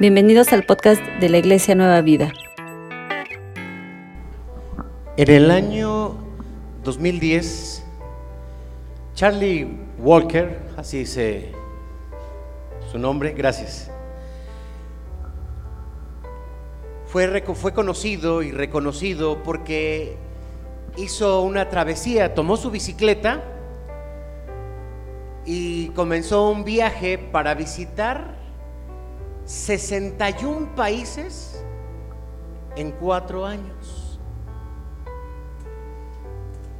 Bienvenidos 0.00 0.52
al 0.52 0.62
podcast 0.62 1.02
de 1.18 1.28
la 1.28 1.38
Iglesia 1.38 1.74
Nueva 1.74 2.00
Vida. 2.02 2.32
En 5.16 5.28
el 5.28 5.50
año 5.50 6.14
2010, 6.84 7.84
Charlie 9.14 9.66
Walker, 9.98 10.60
así 10.76 10.98
dice 10.98 11.50
su 12.92 12.98
nombre, 13.00 13.32
gracias, 13.32 13.90
fue, 17.06 17.42
fue 17.42 17.74
conocido 17.74 18.44
y 18.44 18.52
reconocido 18.52 19.42
porque 19.42 20.16
hizo 20.96 21.42
una 21.42 21.70
travesía, 21.70 22.34
tomó 22.34 22.56
su 22.56 22.70
bicicleta 22.70 23.42
y 25.44 25.88
comenzó 25.88 26.48
un 26.48 26.62
viaje 26.62 27.18
para 27.18 27.54
visitar 27.54 28.37
61 29.48 30.74
países 30.76 31.64
en 32.76 32.90
cuatro 32.90 33.46
años. 33.46 34.20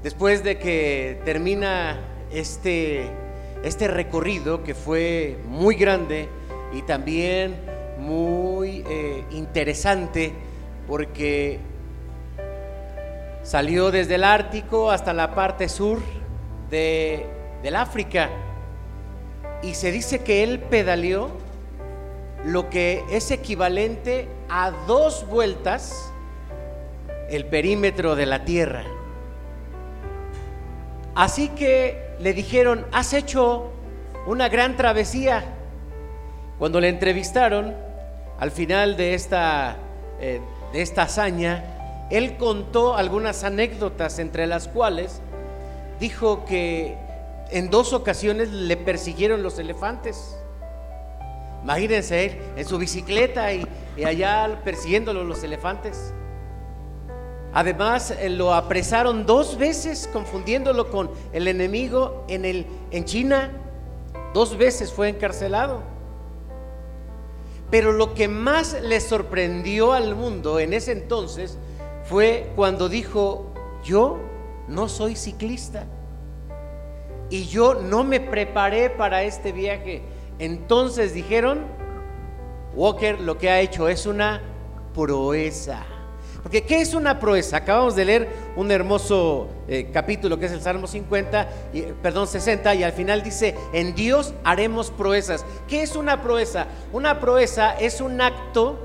Después 0.02 0.45
de 0.45 0.59
que 0.59 1.19
termina 1.25 1.98
este, 2.30 3.09
este 3.65 3.89
recorrido 3.89 4.65
que 4.65 4.75
fue 4.75 5.39
muy 5.47 5.77
grande 5.77 6.28
y 6.75 6.83
también 6.83 7.56
muy 7.98 8.84
eh, 8.87 9.25
interesante 9.30 10.34
porque 10.87 11.61
salió 13.42 13.91
desde 13.91 14.16
el 14.16 14.25
Ártico 14.25 14.91
hasta 14.91 15.14
la 15.14 15.34
parte 15.34 15.70
sur 15.70 16.00
de, 16.69 17.25
del 17.62 17.77
África 17.77 18.28
y 19.62 19.73
se 19.73 19.91
dice 19.91 20.19
que 20.19 20.45
él 20.45 20.61
pedaleó 20.61 21.48
lo 22.45 22.70
que 22.70 23.05
es 23.10 23.30
equivalente 23.30 24.28
a 24.48 24.70
dos 24.87 25.27
vueltas 25.27 26.12
el 27.31 27.44
perímetro 27.47 28.17
de 28.17 28.27
la 28.27 28.44
tierra. 28.44 28.84
Así 31.14 31.48
que 31.50 32.14
le 32.20 32.33
dijeron, 32.33 32.86
has 32.92 33.12
hecho 33.12 33.70
una 34.27 34.48
gran 34.48 34.77
travesía. 34.77 35.44
Cuando 36.59 36.81
le 36.81 36.89
entrevistaron, 36.89 37.75
al 38.39 38.50
final 38.50 38.97
de 38.97 39.14
esta, 39.14 39.77
eh, 40.20 40.41
de 40.72 40.83
esta 40.83 41.03
hazaña, 41.03 42.06
él 42.11 42.36
contó 42.36 42.97
algunas 42.97 43.44
anécdotas, 43.44 44.19
entre 44.19 44.47
las 44.47 44.69
cuales 44.69 45.20
dijo 46.00 46.44
que 46.44 46.97
en 47.50 47.70
dos 47.70 47.92
ocasiones 47.92 48.50
le 48.50 48.77
persiguieron 48.77 49.42
los 49.42 49.59
elefantes. 49.59 50.36
Imagínense 51.62 52.27
él 52.27 52.39
en 52.56 52.67
su 52.67 52.78
bicicleta 52.78 53.53
y, 53.53 53.67
allá 54.05 54.61
persiguiéndolo 54.64 55.25
los 55.25 55.42
elefantes. 55.42 56.12
Además, 57.53 58.12
eh, 58.12 58.28
lo 58.28 58.55
apresaron 58.55 59.27
dos 59.27 59.59
veces, 59.59 60.09
confundiéndolo 60.12 60.91
con 60.91 61.11
el 61.33 61.48
enemigo 61.48 62.25
en, 62.28 62.45
el, 62.45 62.67
en 62.91 63.05
China. 63.05 63.50
Dos 64.34 64.56
veces 64.56 64.92
fue 64.92 65.09
encarcelado. 65.09 65.83
Pero 67.70 67.93
lo 67.93 68.15
que 68.15 68.28
más 68.28 68.81
le 68.81 69.00
sorprendió 69.00 69.93
al 69.93 70.15
mundo 70.15 70.59
en 70.61 70.72
ese 70.72 70.93
entonces 70.93 71.59
fue 72.05 72.50
cuando 72.56 72.89
dijo, 72.89 73.53
yo 73.84 74.19
no 74.69 74.89
soy 74.89 75.17
ciclista 75.17 75.87
y 77.31 77.45
yo 77.45 77.75
no 77.75 78.05
me 78.05 78.20
preparé 78.20 78.91
para 78.91 79.22
este 79.22 79.53
viaje. 79.53 80.03
Entonces 80.39 81.14
dijeron, 81.14 81.67
Walker 82.75 83.20
lo 83.20 83.39
que 83.39 83.50
ha 83.50 83.61
hecho 83.61 83.89
es 83.89 84.06
una 84.06 84.41
proeza. 84.94 85.84
Porque 86.42 86.62
¿qué 86.62 86.81
es 86.81 86.94
una 86.94 87.19
proeza? 87.19 87.58
Acabamos 87.58 87.97
de 87.97 88.05
leer 88.05 88.28
un 88.56 88.70
hermoso 88.70 89.49
eh, 89.66 89.91
capítulo 89.93 90.38
que 90.38 90.47
es 90.47 90.53
el 90.53 90.62
Salmo 90.62 90.87
50, 90.87 91.49
y, 91.72 91.82
perdón, 92.03 92.26
60, 92.26 92.75
y 92.76 92.84
al 92.84 92.93
final 92.93 93.22
dice, 93.22 93.54
en 93.72 93.94
Dios 93.94 94.32
haremos 94.44 94.91
proezas. 94.91 95.44
¿Qué 95.66 95.82
es 95.82 95.97
una 95.97 96.22
proeza? 96.22 96.66
Una 96.93 97.20
proeza 97.20 97.76
es 97.78 98.00
un 98.00 98.20
acto 98.20 98.78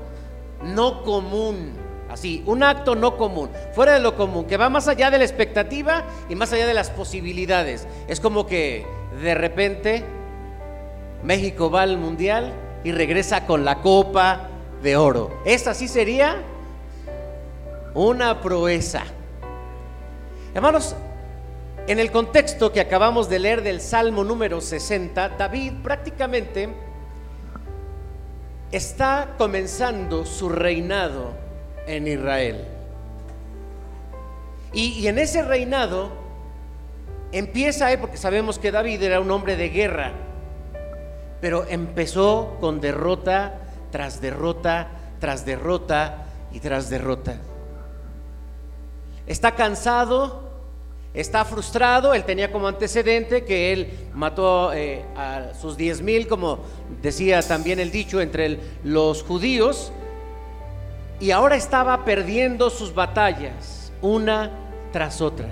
no 0.62 1.02
común. 1.04 1.72
Así, 2.10 2.42
un 2.46 2.62
acto 2.62 2.94
no 2.94 3.16
común, 3.16 3.50
fuera 3.72 3.94
de 3.94 4.00
lo 4.00 4.14
común, 4.14 4.44
que 4.44 4.56
va 4.56 4.68
más 4.68 4.86
allá 4.86 5.10
de 5.10 5.18
la 5.18 5.24
expectativa 5.24 6.04
y 6.28 6.36
más 6.36 6.52
allá 6.52 6.66
de 6.66 6.74
las 6.74 6.90
posibilidades. 6.90 7.88
Es 8.06 8.20
como 8.20 8.46
que 8.46 8.86
de 9.20 9.34
repente 9.34 10.04
México 11.24 11.70
va 11.70 11.82
al 11.82 11.96
Mundial 11.96 12.52
y 12.84 12.92
regresa 12.92 13.46
con 13.46 13.64
la 13.64 13.80
copa 13.80 14.48
de 14.82 14.96
oro. 14.96 15.40
Esta 15.44 15.74
sí 15.74 15.88
sería 15.88 16.42
una 17.94 18.40
proeza. 18.40 19.02
Hermanos, 20.54 20.94
en 21.86 21.98
el 21.98 22.10
contexto 22.10 22.72
que 22.72 22.80
acabamos 22.80 23.28
de 23.28 23.38
leer 23.38 23.62
del 23.62 23.80
Salmo 23.80 24.22
número 24.22 24.60
60, 24.60 25.30
David 25.30 25.72
prácticamente 25.82 26.68
está 28.70 29.34
comenzando 29.38 30.26
su 30.26 30.48
reinado 30.48 31.32
en 31.86 32.06
Israel. 32.06 32.66
Y, 34.72 35.06
en 35.06 35.18
ese 35.18 35.42
reinado 35.42 36.10
empieza, 37.30 37.92
eh, 37.92 37.98
porque 37.98 38.16
sabemos 38.16 38.58
que 38.58 38.72
David 38.72 39.02
era 39.02 39.20
un 39.20 39.30
hombre 39.30 39.56
de 39.56 39.68
guerra, 39.68 40.12
pero 41.40 41.66
empezó 41.68 42.56
con 42.60 42.80
derrota 42.80 43.54
tras 43.90 44.20
derrota, 44.20 44.88
tras 45.20 45.44
derrota 45.44 46.26
y 46.52 46.60
tras 46.60 46.90
derrota. 46.90 47.36
Está 49.26 49.54
cansado, 49.54 50.50
está 51.14 51.44
frustrado, 51.44 52.12
él 52.12 52.24
tenía 52.24 52.50
como 52.50 52.68
antecedente 52.68 53.44
que 53.44 53.72
él 53.72 53.92
mató 54.12 54.72
eh, 54.72 55.04
a 55.16 55.54
sus 55.60 55.76
diez 55.76 56.02
mil, 56.02 56.26
como 56.26 56.60
decía 57.00 57.40
también 57.42 57.78
el 57.78 57.90
dicho, 57.90 58.20
entre 58.20 58.58
los 58.82 59.22
judíos, 59.22 59.92
y 61.20 61.30
ahora 61.30 61.56
estaba 61.56 62.04
perdiendo 62.04 62.68
sus 62.68 62.92
batallas 62.92 63.92
una 64.02 64.50
tras 64.92 65.20
otra. 65.20 65.48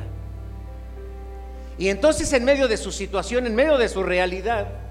Y 1.78 1.88
entonces 1.88 2.32
en 2.32 2.44
medio 2.44 2.68
de 2.68 2.76
su 2.76 2.92
situación, 2.92 3.46
en 3.46 3.54
medio 3.54 3.78
de 3.78 3.88
su 3.88 4.02
realidad, 4.02 4.81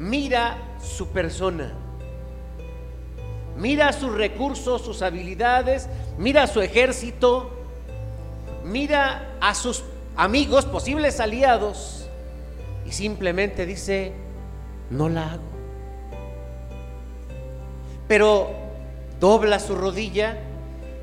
mira 0.00 0.56
su 0.82 1.08
persona, 1.08 1.74
mira 3.58 3.92
sus 3.92 4.14
recursos, 4.14 4.82
sus 4.82 5.02
habilidades, 5.02 5.88
mira 6.16 6.46
su 6.46 6.62
ejército, 6.62 7.50
mira 8.64 9.36
a 9.42 9.54
sus 9.54 9.84
amigos, 10.16 10.64
posibles 10.64 11.20
aliados, 11.20 12.08
y 12.86 12.92
simplemente 12.92 13.66
dice, 13.66 14.12
no 14.88 15.10
la 15.10 15.32
hago. 15.32 15.42
Pero 18.08 18.50
dobla 19.20 19.60
su 19.60 19.76
rodilla, 19.76 20.38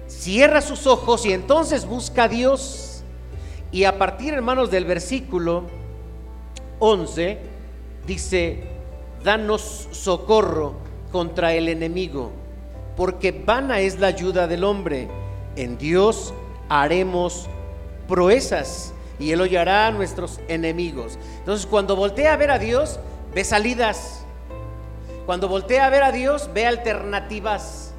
cierra 0.08 0.60
sus 0.62 0.88
ojos 0.88 1.24
y 1.28 1.34
entonces 1.34 1.86
busca 1.86 2.24
a 2.24 2.28
Dios. 2.28 3.04
Y 3.72 3.84
a 3.84 4.00
partir, 4.00 4.34
hermanos, 4.34 4.72
del 4.72 4.86
versículo 4.86 5.66
11, 6.80 7.38
dice, 8.08 8.77
danos 9.24 9.88
socorro 9.92 10.74
contra 11.12 11.54
el 11.54 11.70
enemigo, 11.70 12.32
porque 12.96 13.32
vana 13.32 13.80
es 13.80 14.00
la 14.00 14.08
ayuda 14.08 14.48
del 14.48 14.64
hombre. 14.64 15.08
En 15.56 15.78
Dios 15.78 16.34
haremos 16.70 17.48
proezas 18.08 18.94
y 19.20 19.32
Él 19.32 19.42
hollará 19.42 19.88
a 19.88 19.92
nuestros 19.92 20.40
enemigos. 20.48 21.18
Entonces, 21.40 21.66
cuando 21.66 21.96
voltea 21.96 22.34
a 22.34 22.38
ver 22.38 22.52
a 22.52 22.60
Dios, 22.60 23.00
ve 23.34 23.44
salidas. 23.44 24.24
Cuando 25.26 25.48
voltea 25.48 25.86
a 25.86 25.90
ver 25.90 26.04
a 26.04 26.12
Dios, 26.12 26.50
ve 26.54 26.66
alternativas. 26.66 27.94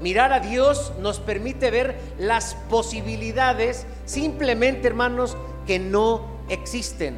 Mirar 0.00 0.32
a 0.32 0.40
Dios 0.40 0.92
nos 1.00 1.20
permite 1.20 1.70
ver 1.70 1.96
las 2.18 2.54
posibilidades 2.68 3.86
simplemente, 4.04 4.88
hermanos, 4.88 5.36
que 5.66 5.78
no 5.78 6.26
existen. 6.48 7.16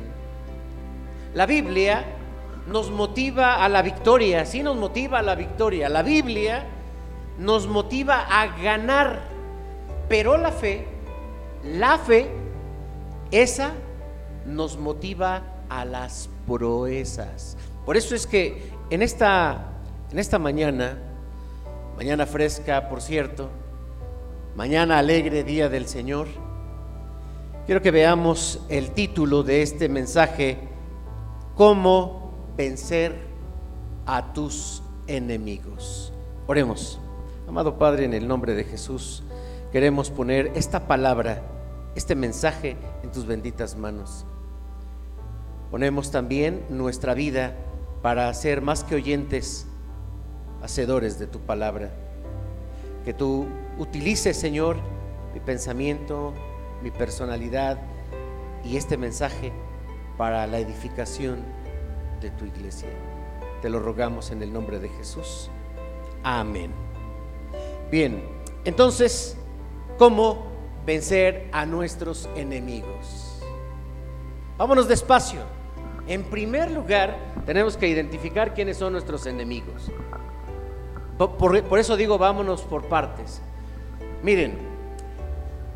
La 1.35 1.47
Biblia 1.47 2.05
nos 2.69 2.91
motiva 2.91 3.65
a 3.65 3.69
la 3.69 3.81
victoria, 3.81 4.45
sí 4.45 4.63
nos 4.63 4.77
motiva 4.77 5.21
a 5.21 5.23
la 5.23 5.35
victoria. 5.35 5.89
La 5.89 6.03
Biblia 6.03 6.67
nos 7.39 7.67
motiva 7.67 8.27
a 8.29 8.47
ganar, 8.63 9.21
pero 10.09 10.37
la 10.37 10.53
fe, 10.53 10.87
la 11.65 11.99
fe, 11.99 12.29
esa 13.31 13.73
nos 14.45 14.77
motiva 14.77 15.43
a 15.71 15.85
las 15.85 16.29
proezas. 16.47 17.57
Por 17.87 17.97
eso 17.97 18.15
es 18.15 18.27
que 18.27 18.71
en 18.91 19.03
esta, 19.03 19.69
en 20.11 20.19
esta 20.19 20.39
mañana, 20.39 20.99
mañana 21.97 22.27
fresca, 22.27 22.91
por 22.91 23.01
cierto, 23.01 23.49
mañana 24.57 24.99
alegre, 24.99 25.43
día 25.43 25.71
del 25.71 25.87
Señor, 25.87 26.29
quiero 27.65 27.81
que 27.81 27.91
veamos 27.91 28.61
el 28.69 28.91
título 28.91 29.43
de 29.43 29.63
este 29.63 29.89
mensaje, 29.89 30.59
cómo 31.55 32.18
vencer 32.59 33.15
a 34.05 34.33
tus 34.33 34.83
enemigos. 35.07 36.13
Oremos. 36.49 36.99
Amado 37.47 37.79
Padre, 37.79 38.05
en 38.05 38.15
el 38.15 38.27
nombre 38.27 38.55
de 38.55 38.65
Jesús, 38.65 39.23
queremos 39.71 40.11
poner 40.11 40.51
esta 40.57 40.89
palabra, 40.89 41.41
este 41.95 42.17
mensaje 42.17 42.77
en 43.05 43.13
tus 43.13 43.27
benditas 43.27 43.77
manos. 43.77 44.27
Ponemos 45.71 46.11
también 46.11 46.65
nuestra 46.69 47.15
vida 47.15 47.55
para 48.03 48.35
ser 48.35 48.61
más 48.61 48.83
que 48.83 48.97
oyentes, 48.97 49.69
hacedores 50.61 51.21
de 51.21 51.29
tu 51.29 51.39
palabra. 51.39 51.93
Que 53.05 53.15
tú 53.15 53.47
utilices, 53.79 54.37
Señor, 54.37 54.79
mi 55.33 55.39
pensamiento, 55.39 56.35
mi 56.83 56.91
personalidad 56.91 57.79
y 58.65 58.77
este 58.77 58.97
mensaje 58.97 59.53
para 60.17 60.45
la 60.49 60.59
edificación 60.59 61.58
de 62.21 62.31
tu 62.31 62.45
iglesia. 62.45 62.89
Te 63.63 63.69
lo 63.69 63.81
rogamos 63.81 64.31
en 64.31 64.43
el 64.43 64.53
nombre 64.53 64.79
de 64.79 64.89
Jesús. 64.89 65.51
Amén. 66.23 66.73
Bien, 67.91 68.23
entonces, 68.65 69.37
¿cómo 69.99 70.47
vencer 70.85 71.49
a 71.53 71.65
nuestros 71.65 72.29
enemigos? 72.37 73.43
Vámonos 74.57 74.89
despacio. 74.89 75.41
En 76.07 76.25
primer 76.25 76.71
lugar, 76.71 77.17
tenemos 77.47 77.77
que 77.77 77.87
identificar 77.87 78.55
quiénes 78.55 78.77
son 78.77 78.93
nuestros 78.93 79.27
enemigos. 79.27 79.91
Por, 81.19 81.79
eso 81.79 81.97
digo, 81.97 82.17
vámonos 82.17 82.63
por 82.63 82.87
partes. 82.89 83.43
Miren, 84.23 84.57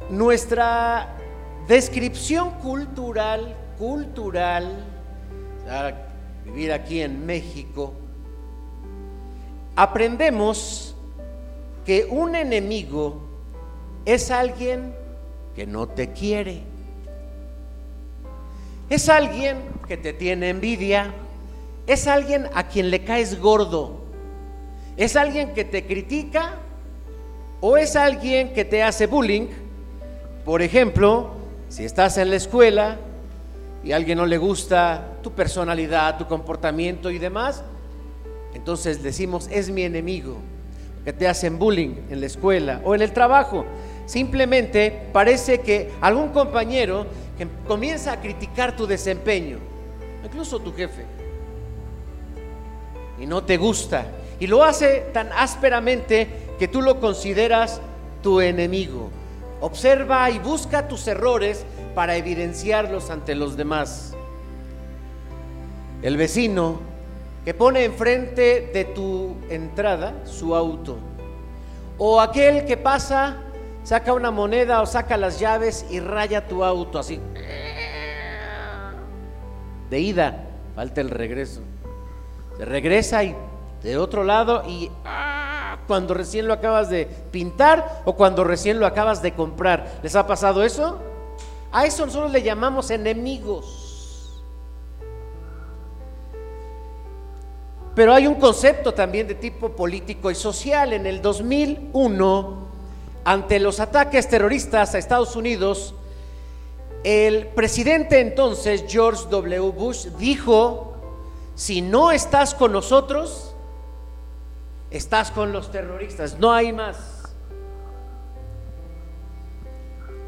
nuestra 0.09 1.17
descripción 1.67 2.51
cultural, 2.61 3.57
cultural, 3.79 4.85
vivir 6.45 6.73
aquí 6.73 7.01
en 7.01 7.25
México, 7.27 7.95
aprendemos 9.77 10.95
que 11.85 12.05
un 12.05 12.35
enemigo 12.35 13.21
es 14.05 14.31
alguien 14.31 14.95
que 15.55 15.67
no 15.67 15.89
te 15.89 16.13
quiere. 16.13 16.63
Es 18.89 19.09
alguien 19.09 19.59
que 19.89 19.97
te 19.97 20.13
tiene 20.13 20.51
envidia. 20.51 21.13
Es 21.87 22.07
alguien 22.07 22.49
a 22.55 22.69
quien 22.69 22.91
le 22.91 23.05
caes 23.05 23.41
gordo. 23.41 24.03
Es 24.97 25.17
alguien 25.17 25.55
que 25.55 25.65
te 25.65 25.87
critica 25.87 26.57
o 27.61 27.77
es 27.77 27.97
alguien 27.97 28.53
que 28.53 28.65
te 28.65 28.83
hace 28.83 29.07
bullying. 29.07 29.49
Por 30.45 30.63
ejemplo, 30.63 31.31
si 31.69 31.85
estás 31.85 32.19
en 32.19 32.31
la 32.31 32.37
escuela 32.37 32.99
y 33.83 33.93
a 33.93 33.97
alguien 33.97 34.19
no 34.19 34.27
le 34.27 34.39
gusta 34.39 35.12
tu 35.23 35.33
personalidad, 35.33 36.19
tu 36.19 36.27
comportamiento 36.27 37.11
y 37.11 37.19
demás, 37.19 37.63
entonces 38.55 39.03
decimos, 39.03 39.49
es 39.51 39.71
mi 39.71 39.83
enemigo 39.83 40.37
que 41.05 41.13
te 41.13 41.27
hacen 41.27 41.59
bullying 41.59 41.95
en 42.11 42.21
la 42.21 42.27
escuela 42.27 42.81
o 42.85 42.95
en 42.95 43.03
el 43.03 43.13
trabajo. 43.13 43.65
Simplemente 44.07 45.09
parece 45.13 45.61
que 45.61 45.91
algún 46.01 46.31
compañero 46.31 47.07
que 47.39 47.47
comienza 47.67 48.13
a 48.13 48.21
criticar 48.21 48.77
tu 48.77 48.87
desempeño, 48.87 49.59
incluso 50.25 50.59
tu 50.59 50.73
jefe, 50.75 51.05
y 53.19 53.27
no 53.27 53.45
te 53.45 53.57
gusta, 53.57 54.07
y 54.39 54.47
lo 54.47 54.65
hace 54.65 55.07
tan 55.13 55.31
ásperamente 55.33 56.27
que 56.59 56.69
tú 56.69 56.83
lo 56.83 57.01
consideras 57.01 57.81
tu 58.23 58.41
enemigo. 58.41 59.11
Observa 59.61 60.29
y 60.31 60.41
busca 60.41 60.89
tus 60.89 61.07
errores 61.07 61.65
para 61.95 62.17
evidenciarlos 62.17 63.11
ante 63.11 63.35
los 63.35 63.57
demás. 63.57 64.12
El 66.03 66.17
vecino 66.17 66.81
que 67.45 67.55
pone 67.55 67.85
enfrente 67.85 68.71
de 68.73 68.85
tu 68.85 69.37
entrada 69.49 70.15
su 70.25 70.55
auto. 70.55 70.99
O 71.97 72.21
aquel 72.21 72.65
que 72.65 72.77
pasa, 72.77 73.37
saca 73.85 74.13
una 74.13 74.31
moneda 74.31 74.83
o 74.83 74.87
saca 74.87 75.17
las 75.17 75.39
llaves 75.39 75.87
y 75.91 76.01
raya 76.01 76.49
tu 76.49 76.65
auto 76.65 76.99
así. 76.99 77.21
De 79.91 80.01
ida, 80.01 80.45
falta 80.75 81.01
el 81.01 81.11
regreso. 81.11 81.61
Se 82.57 82.65
regresa 82.65 83.23
y 83.23 83.37
de 83.83 83.99
otro 83.99 84.25
lado 84.25 84.63
y 84.67 84.91
ah, 85.05 85.79
cuando 85.87 86.15
recién 86.15 86.47
lo 86.47 86.55
acabas 86.55 86.89
de 86.89 87.07
pintar 87.31 88.03
o 88.05 88.15
cuando 88.15 88.45
recién 88.45 88.81
lo 88.81 88.87
acabas 88.87 89.23
de 89.23 89.35
comprar. 89.35 90.01
¿Les 90.03 90.17
ha 90.17 90.27
pasado 90.27 90.65
eso? 90.65 90.99
A 91.73 91.87
eso 91.87 92.07
nosotros 92.07 92.33
le 92.33 92.43
llamamos 92.43 92.91
enemigos. 92.91 93.82
Pero 97.95 98.15
hay 98.15 98.27
un 98.27 98.37
concepto 98.37 98.95
también 98.95 99.29
de 99.29 99.35
tipo 99.35 99.71
político 99.71 100.31
y 100.31 100.35
social. 100.35 100.93
En 100.93 101.07
el 101.07 101.21
2001, 101.21 102.69
ante 103.25 103.61
los 103.61 103.81
ataques 103.81 104.29
terroristas 104.29 104.95
a 104.95 104.99
Estados 104.99 105.37
Unidos, 105.37 105.95
el 107.05 107.49
presidente 107.49 108.21
entonces, 108.21 108.85
George 108.89 109.25
W. 109.29 109.71
Bush, 109.71 110.07
dijo, 110.19 110.95
si 111.55 111.83
no 111.83 112.11
estás 112.13 112.55
con 112.55 112.73
nosotros, 112.73 113.55
estás 114.91 115.31
con 115.31 115.53
los 115.53 115.71
terroristas, 115.71 116.39
no 116.39 116.53
hay 116.53 116.73
más. 116.73 117.35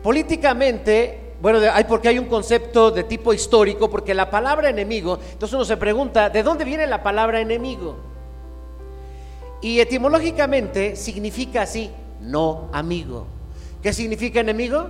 Políticamente, 0.03 1.24
bueno, 1.41 1.59
hay 1.73 1.85
porque 1.85 2.09
hay 2.09 2.19
un 2.19 2.27
concepto 2.27 2.91
de 2.91 3.05
tipo 3.05 3.33
histórico, 3.33 3.91
porque 3.91 4.15
la 4.15 4.31
palabra 4.31 4.71
enemigo, 4.71 5.19
entonces 5.33 5.55
uno 5.55 5.65
se 5.65 5.77
pregunta, 5.77 6.31
¿de 6.31 6.43
dónde 6.43 6.65
viene 6.65 6.87
la 6.87 7.03
palabra 7.03 7.41
enemigo? 7.41 7.97
Y 9.61 9.81
etimológicamente 9.81 10.97
significa 10.97 11.63
así, 11.63 11.91
no 12.21 12.69
amigo. 12.73 13.27
¿Qué 13.83 13.93
significa 13.93 14.41
enemigo? 14.41 14.89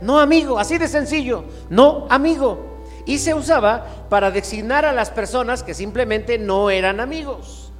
No 0.00 0.18
amigo, 0.18 0.58
así 0.58 0.78
de 0.78 0.88
sencillo, 0.88 1.44
no 1.68 2.06
amigo. 2.08 2.80
Y 3.06 3.18
se 3.18 3.34
usaba 3.34 3.86
para 4.08 4.30
designar 4.30 4.84
a 4.84 4.92
las 4.92 5.10
personas 5.10 5.62
que 5.62 5.74
simplemente 5.74 6.38
no 6.38 6.70
eran 6.70 7.00
amigos. 7.00 7.72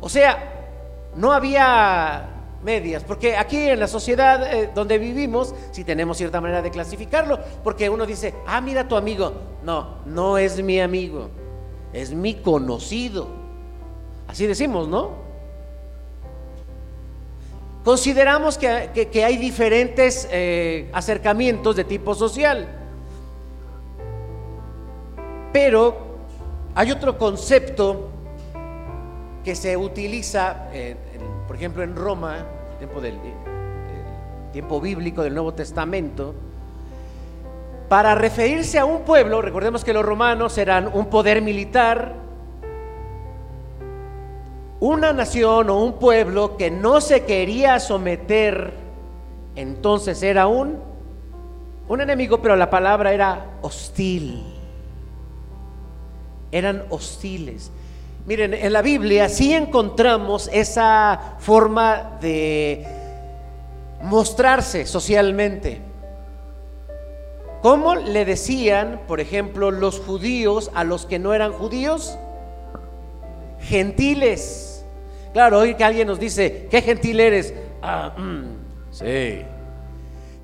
O 0.00 0.08
sea, 0.08 0.66
no 1.16 1.32
había 1.32 2.31
medias, 2.62 3.04
porque 3.04 3.36
aquí 3.36 3.68
en 3.68 3.80
la 3.80 3.88
sociedad 3.88 4.52
eh, 4.52 4.70
donde 4.74 4.98
vivimos, 4.98 5.54
si 5.70 5.84
tenemos 5.84 6.16
cierta 6.16 6.40
manera 6.40 6.62
de 6.62 6.70
clasificarlo, 6.70 7.38
porque 7.62 7.90
uno 7.90 8.06
dice, 8.06 8.34
ah, 8.46 8.60
mira 8.60 8.86
tu 8.86 8.96
amigo, 8.96 9.32
no, 9.62 9.98
no 10.06 10.38
es 10.38 10.62
mi 10.62 10.80
amigo, 10.80 11.30
es 11.92 12.12
mi 12.12 12.34
conocido. 12.34 13.28
Así 14.28 14.46
decimos, 14.46 14.88
¿no? 14.88 15.22
Consideramos 17.84 18.58
que, 18.58 19.24
hay 19.24 19.36
diferentes 19.36 20.28
eh, 20.30 20.88
acercamientos 20.92 21.74
de 21.74 21.84
tipo 21.84 22.14
social, 22.14 22.68
pero 25.52 25.96
hay 26.74 26.92
otro 26.92 27.18
concepto 27.18 28.08
que 29.44 29.56
se 29.56 29.76
utiliza 29.76 30.68
por 30.70 31.11
ejemplo, 31.62 31.84
en 31.84 31.94
Roma, 31.94 32.38
tiempo 32.78 33.00
del, 33.00 33.20
tiempo 34.52 34.80
bíblico 34.80 35.22
del 35.22 35.32
Nuevo 35.32 35.54
Testamento, 35.54 36.34
para 37.88 38.16
referirse 38.16 38.80
a 38.80 38.84
un 38.84 39.02
pueblo, 39.02 39.40
recordemos 39.40 39.84
que 39.84 39.92
los 39.92 40.04
romanos 40.04 40.58
eran 40.58 40.90
un 40.92 41.06
poder 41.06 41.40
militar, 41.40 42.14
una 44.80 45.12
nación 45.12 45.70
o 45.70 45.84
un 45.84 46.00
pueblo 46.00 46.56
que 46.56 46.68
no 46.68 47.00
se 47.00 47.24
quería 47.24 47.78
someter, 47.78 48.72
entonces 49.54 50.20
era 50.24 50.48
un, 50.48 50.80
un 51.86 52.00
enemigo, 52.00 52.42
pero 52.42 52.56
la 52.56 52.70
palabra 52.70 53.12
era 53.12 53.46
hostil. 53.62 54.42
Eran 56.50 56.82
hostiles. 56.90 57.70
Miren, 58.24 58.54
en 58.54 58.72
la 58.72 58.82
Biblia 58.82 59.28
sí 59.28 59.52
encontramos 59.52 60.48
esa 60.52 61.36
forma 61.40 62.18
de 62.20 62.86
mostrarse 64.00 64.86
socialmente. 64.86 65.80
¿Cómo 67.62 67.96
le 67.96 68.24
decían, 68.24 69.02
por 69.08 69.20
ejemplo, 69.20 69.72
los 69.72 69.98
judíos 70.00 70.70
a 70.74 70.84
los 70.84 71.04
que 71.06 71.18
no 71.18 71.34
eran 71.34 71.52
judíos? 71.52 72.16
Gentiles. 73.60 74.84
Claro, 75.32 75.58
hoy 75.58 75.74
que 75.74 75.84
alguien 75.84 76.06
nos 76.06 76.20
dice, 76.20 76.68
¿qué 76.70 76.82
gentil 76.82 77.18
eres? 77.18 77.54
Ah, 77.80 78.14
mm, 78.16 78.92
sí. 78.92 79.42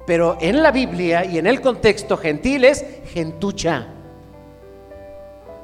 Pero 0.06 0.38
en 0.40 0.62
la 0.62 0.73
Biblia 0.73 1.25
y 1.25 1.38
en 1.38 1.47
el 1.47 1.61
contexto, 1.61 2.16
gentil 2.16 2.64
es 2.64 2.85
gentucha. 3.12 3.88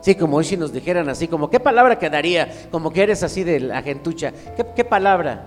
Sí, 0.04 0.16
como 0.16 0.36
hoy 0.36 0.44
si 0.44 0.58
nos 0.58 0.70
dijeran 0.70 1.08
así, 1.08 1.28
como 1.28 1.48
qué 1.48 1.58
palabra 1.58 1.98
quedaría, 1.98 2.68
como 2.70 2.92
que 2.92 3.04
eres 3.04 3.22
así 3.22 3.42
de 3.42 3.58
la 3.58 3.80
gentucha. 3.80 4.34
¿Qué, 4.76 4.84
palabra? 4.84 5.46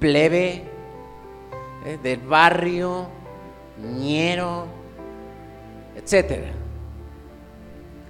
Plebe, 0.00 0.64
eh, 1.86 1.98
del 2.02 2.18
barrio, 2.22 3.06
ñero, 3.96 4.66
etcétera. 5.94 6.50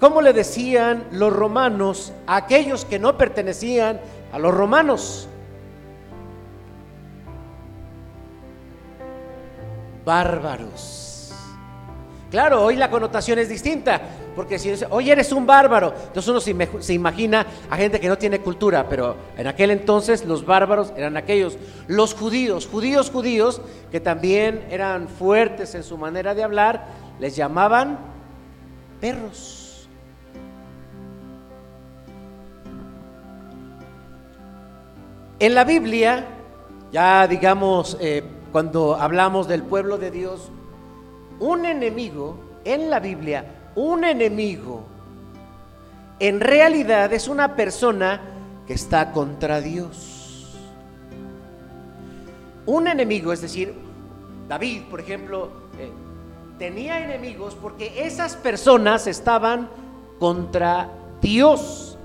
¿Cómo 0.00 0.23
le 0.23 0.33
decían 0.33 1.09
los 1.12 1.31
romanos 1.31 2.15
a 2.27 2.37
aquellos 2.37 2.87
que 2.87 2.99
no 2.99 3.19
pertenecían 3.19 4.00
a 4.33 4.38
los 4.38 4.55
romanos? 4.55 5.29
Bárbaros. 10.07 11.08
Claro, 12.31 12.63
hoy 12.63 12.77
la 12.77 12.91
connotación 12.91 13.39
es 13.39 13.49
distinta, 13.49 14.03
porque 14.37 14.59
si 14.59 14.71
hoy 14.91 15.11
eres 15.11 15.33
un 15.33 15.47
bárbaro, 15.47 15.95
entonces 16.09 16.29
uno 16.29 16.41
se, 16.83 16.93
imagina 16.93 17.47
a 17.71 17.77
gente 17.77 17.99
que 17.99 18.09
no 18.09 18.19
tiene 18.19 18.41
cultura, 18.41 18.87
pero 18.87 19.17
en 19.39 19.47
aquel 19.47 19.71
entonces 19.71 20.27
los 20.27 20.45
bárbaros 20.45 20.93
eran 20.95 21.17
aquellos, 21.17 21.57
los 21.87 22.13
judíos, 22.13 22.69
judíos, 22.71 23.11
judíos, 23.11 23.63
que 23.91 24.01
también 24.01 24.67
eran 24.71 25.09
fuertes 25.09 25.75
en 25.75 25.83
su 25.83 25.97
manera 25.97 26.35
de 26.35 26.45
hablar, 26.45 26.89
les 27.19 27.35
llamaban 27.35 27.99
perros. 29.01 29.89
En 35.39 35.55
la 35.55 35.65
Biblia, 35.65 36.27
ya 36.93 37.27
digamos, 37.27 37.97
eh, 38.01 38.23
cuando 38.53 38.97
hablamos 38.97 39.49
del 39.49 39.63
pueblo 39.63 39.97
de 39.97 40.11
Dios, 40.11 40.51
un 41.40 41.64
enemigo 41.66 42.38
en 42.64 42.90
la 42.90 43.00
Biblia, 43.00 43.45
un 43.75 44.04
enemigo, 44.04 44.83
en 46.21 46.40
realidad 46.40 47.12
es 47.12 47.28
una 47.28 47.54
persona 47.54 48.21
que 48.66 48.75
está 48.75 49.12
contra 49.12 49.61
Dios. 49.61 50.57
Un 52.66 52.88
enemigo, 52.88 53.33
es 53.33 53.40
decir, 53.40 53.75
David, 54.49 54.83
por 54.90 55.00
ejemplo, 55.00 55.50
eh, 55.78 55.90
tenía 56.59 57.04
enemigos 57.04 57.54
porque 57.54 58.04
esas 58.04 58.35
personas 58.35 59.07
estaban 59.07 59.68
contra 60.18 60.90
Dios. 61.21 61.97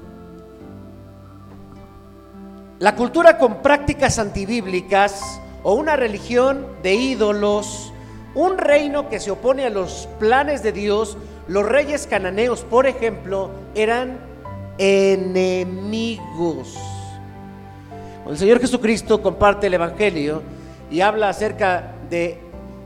La 2.79 2.95
cultura 2.95 3.37
con 3.37 3.61
prácticas 3.61 4.19
antibíblicas 4.19 5.41
o 5.63 5.73
una 5.73 5.95
religión 5.95 6.67
de 6.83 6.93
ídolos, 6.93 7.92
un 8.35 8.57
reino 8.57 9.09
que 9.09 9.19
se 9.19 9.31
opone 9.31 9.65
a 9.65 9.69
los 9.69 10.07
planes 10.19 10.63
de 10.63 10.71
Dios, 10.71 11.17
los 11.47 11.65
reyes 11.65 12.07
cananeos, 12.07 12.63
por 12.63 12.87
ejemplo, 12.87 13.51
eran 13.75 14.17
enemigos. 14.77 16.77
Cuando 18.15 18.31
el 18.31 18.37
Señor 18.37 18.59
Jesucristo 18.59 19.21
comparte 19.21 19.67
el 19.67 19.75
Evangelio 19.75 20.41
y 20.89 21.01
habla 21.01 21.29
acerca 21.29 21.93
de 22.09 22.39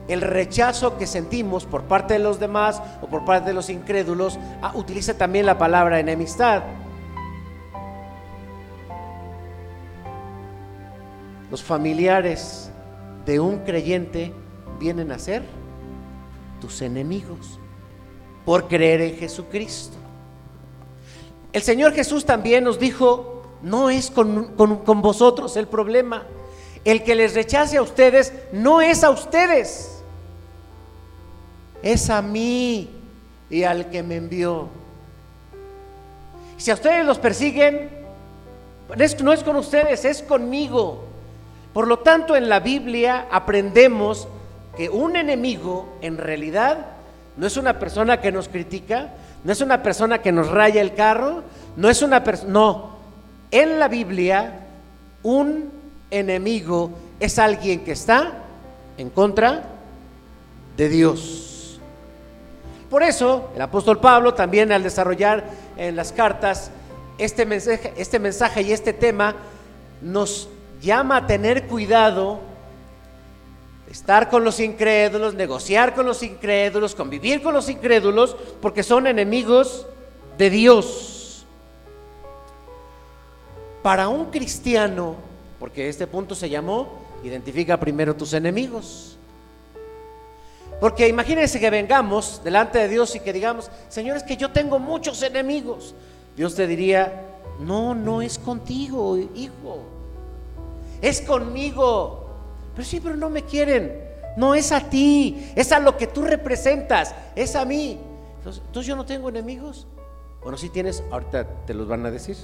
el 0.07 0.21
rechazo 0.21 0.97
que 0.97 1.05
sentimos 1.05 1.65
por 1.65 1.83
parte 1.83 2.13
de 2.13 2.19
los 2.19 2.39
demás 2.39 2.81
o 3.01 3.07
por 3.07 3.25
parte 3.25 3.49
de 3.49 3.53
los 3.53 3.69
incrédulos, 3.69 4.39
ah, 4.61 4.71
utiliza 4.75 5.17
también 5.17 5.45
la 5.45 5.57
palabra 5.57 5.99
enemistad. 5.99 6.63
Los 11.51 11.63
familiares 11.63 12.71
de 13.25 13.39
un 13.39 13.59
creyente 13.59 14.33
vienen 14.79 15.11
a 15.11 15.19
ser 15.19 15.43
tus 16.61 16.81
enemigos 16.81 17.59
por 18.45 18.67
creer 18.67 19.01
en 19.01 19.17
Jesucristo. 19.17 19.97
El 21.53 21.61
Señor 21.61 21.93
Jesús 21.93 22.25
también 22.25 22.63
nos 22.63 22.79
dijo, 22.79 23.43
no 23.61 23.89
es 23.89 24.11
con, 24.11 24.55
con 24.55 25.01
vosotros 25.01 25.57
el 25.57 25.67
problema. 25.67 26.23
El 26.85 27.03
que 27.03 27.15
les 27.15 27.33
rechace 27.33 27.77
a 27.77 27.81
ustedes 27.81 28.33
no 28.51 28.81
es 28.81 29.03
a 29.03 29.09
ustedes 29.09 29.97
es 31.81 32.09
a 32.09 32.21
mí 32.21 32.89
y 33.49 33.63
al 33.63 33.89
que 33.89 34.03
me 34.03 34.15
envió. 34.15 34.67
Si 36.57 36.71
a 36.71 36.73
ustedes 36.73 37.05
los 37.05 37.19
persiguen, 37.19 37.89
no 39.23 39.33
es 39.33 39.43
con 39.43 39.55
ustedes, 39.55 40.05
es 40.05 40.21
conmigo. 40.21 41.03
Por 41.73 41.87
lo 41.87 41.99
tanto, 41.99 42.35
en 42.35 42.49
la 42.49 42.59
Biblia 42.59 43.27
aprendemos 43.31 44.27
que 44.77 44.89
un 44.89 45.15
enemigo 45.15 45.97
en 46.01 46.17
realidad 46.17 46.85
no 47.35 47.47
es 47.47 47.57
una 47.57 47.79
persona 47.79 48.21
que 48.21 48.31
nos 48.31 48.47
critica, 48.47 49.09
no 49.43 49.51
es 49.51 49.61
una 49.61 49.83
persona 49.83 50.21
que 50.21 50.31
nos 50.31 50.49
raya 50.49 50.81
el 50.81 50.93
carro, 50.93 51.43
no 51.75 51.89
es 51.89 52.01
una 52.01 52.23
persona, 52.23 52.51
no. 52.51 52.97
En 53.51 53.79
la 53.79 53.87
Biblia, 53.87 54.67
un 55.23 55.71
enemigo 56.11 56.91
es 57.19 57.39
alguien 57.39 57.83
que 57.83 57.91
está 57.91 58.33
en 58.97 59.09
contra 59.09 59.63
de 60.75 60.89
Dios. 60.89 61.79
Por 62.89 63.03
eso, 63.03 63.51
el 63.55 63.61
apóstol 63.61 63.99
Pablo 63.99 64.33
también 64.33 64.71
al 64.71 64.83
desarrollar 64.83 65.45
en 65.75 65.95
las 65.95 66.11
cartas 66.11 66.71
este 67.17 67.45
mensaje, 67.45 67.93
este 67.97 68.19
mensaje 68.19 68.61
y 68.61 68.71
este 68.71 68.93
tema, 68.93 69.35
nos 70.01 70.49
llama 70.81 71.17
a 71.17 71.27
tener 71.27 71.67
cuidado, 71.67 72.39
estar 73.89 74.29
con 74.29 74.43
los 74.43 74.59
incrédulos, 74.59 75.33
negociar 75.33 75.95
con 75.95 76.05
los 76.05 76.21
incrédulos, 76.23 76.95
convivir 76.95 77.41
con 77.41 77.53
los 77.53 77.69
incrédulos, 77.69 78.35
porque 78.61 78.83
son 78.83 79.07
enemigos 79.07 79.85
de 80.37 80.49
Dios. 80.49 81.45
Para 83.81 84.07
un 84.09 84.25
cristiano, 84.25 85.15
porque 85.59 85.87
este 85.87 86.07
punto 86.07 86.35
se 86.35 86.49
llamó, 86.49 86.89
identifica 87.23 87.79
primero 87.79 88.15
tus 88.15 88.33
enemigos. 88.33 89.17
Porque 90.79 91.07
imagínense 91.07 91.59
que 91.59 91.69
vengamos 91.69 92.41
delante 92.43 92.79
de 92.79 92.87
Dios 92.87 93.15
y 93.15 93.19
que 93.19 93.33
digamos, 93.33 93.71
Señor, 93.89 94.17
es 94.17 94.23
que 94.23 94.37
yo 94.37 94.51
tengo 94.51 94.77
muchos 94.77 95.23
enemigos. 95.23 95.95
Dios 96.35 96.53
te 96.53 96.67
diría, 96.67 97.25
no, 97.59 97.95
no 97.95 98.21
es 98.21 98.37
contigo, 98.37 99.17
hijo. 99.17 99.83
Es 101.01 101.21
conmigo. 101.21 102.26
Pero 102.77 102.87
sí, 102.87 103.01
pero 103.01 103.17
no 103.17 103.29
me 103.29 103.43
quieren. 103.43 104.01
No 104.37 104.55
es 104.55 104.71
a 104.71 104.89
ti, 104.89 105.51
es 105.55 105.73
a 105.73 105.79
lo 105.79 105.97
que 105.97 106.07
tú 106.07 106.21
representas, 106.21 107.13
es 107.35 107.55
a 107.55 107.65
mí. 107.65 107.99
Entonces, 108.37 108.85
yo 108.85 108.95
no 108.95 109.03
tengo 109.05 109.27
enemigos. 109.27 109.87
Bueno, 110.41 110.57
si 110.57 110.69
tienes, 110.69 111.03
ahorita 111.11 111.45
te 111.65 111.73
los 111.73 111.89
van 111.89 112.05
a 112.05 112.11
decir. 112.11 112.37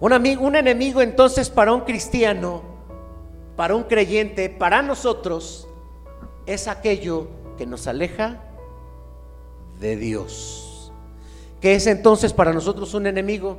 Un, 0.00 0.12
amigo, 0.12 0.44
un 0.44 0.56
enemigo 0.56 1.00
entonces 1.00 1.48
para 1.48 1.72
un 1.72 1.82
cristiano 1.82 2.76
para 3.56 3.74
un 3.74 3.84
creyente, 3.84 4.50
para 4.50 4.82
nosotros, 4.82 5.66
es 6.44 6.68
aquello 6.68 7.28
que 7.56 7.66
nos 7.66 7.86
aleja 7.86 8.42
de 9.80 9.96
Dios. 9.96 10.92
¿Qué 11.60 11.74
es 11.74 11.86
entonces 11.86 12.34
para 12.34 12.52
nosotros 12.52 12.92
un 12.92 13.06
enemigo? 13.06 13.56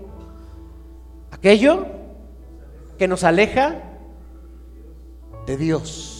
Aquello 1.31 1.87
que 2.97 3.07
nos 3.07 3.23
aleja 3.23 3.75
de 5.45 5.57
Dios. 5.57 6.17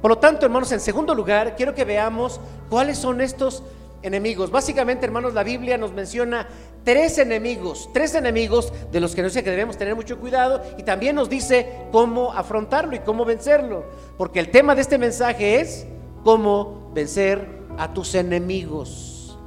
Por 0.00 0.10
lo 0.10 0.18
tanto, 0.18 0.44
hermanos, 0.44 0.72
en 0.72 0.80
segundo 0.80 1.14
lugar, 1.14 1.54
quiero 1.56 1.74
que 1.74 1.84
veamos 1.84 2.40
cuáles 2.68 2.98
son 2.98 3.20
estos 3.20 3.62
enemigos. 4.02 4.50
Básicamente, 4.50 5.06
hermanos, 5.06 5.32
la 5.32 5.44
Biblia 5.44 5.78
nos 5.78 5.92
menciona 5.92 6.48
tres 6.84 7.18
enemigos, 7.18 7.88
tres 7.94 8.14
enemigos 8.16 8.72
de 8.90 9.00
los 9.00 9.14
que 9.14 9.22
nos 9.22 9.32
dice 9.32 9.44
que 9.44 9.50
debemos 9.50 9.78
tener 9.78 9.94
mucho 9.94 10.18
cuidado 10.18 10.60
y 10.76 10.82
también 10.82 11.14
nos 11.14 11.30
dice 11.30 11.86
cómo 11.92 12.32
afrontarlo 12.32 12.96
y 12.96 12.98
cómo 12.98 13.24
vencerlo. 13.24 13.84
Porque 14.18 14.40
el 14.40 14.50
tema 14.50 14.74
de 14.74 14.80
este 14.80 14.98
mensaje 14.98 15.60
es 15.60 15.86
cómo 16.24 16.90
vencer 16.92 17.46
a 17.78 17.92
tus 17.92 18.16
enemigos. 18.16 19.38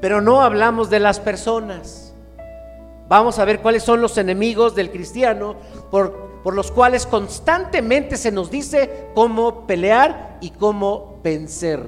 Pero 0.00 0.20
no 0.20 0.40
hablamos 0.40 0.88
de 0.88 1.00
las 1.00 1.20
personas. 1.20 2.09
Vamos 3.10 3.40
a 3.40 3.44
ver 3.44 3.60
cuáles 3.60 3.82
son 3.82 4.00
los 4.00 4.16
enemigos 4.18 4.76
del 4.76 4.92
cristiano 4.92 5.56
por, 5.90 6.30
por 6.44 6.54
los 6.54 6.70
cuales 6.70 7.06
constantemente 7.06 8.16
se 8.16 8.30
nos 8.30 8.52
dice 8.52 9.08
cómo 9.16 9.66
pelear 9.66 10.38
y 10.40 10.50
cómo 10.50 11.18
vencer. 11.20 11.82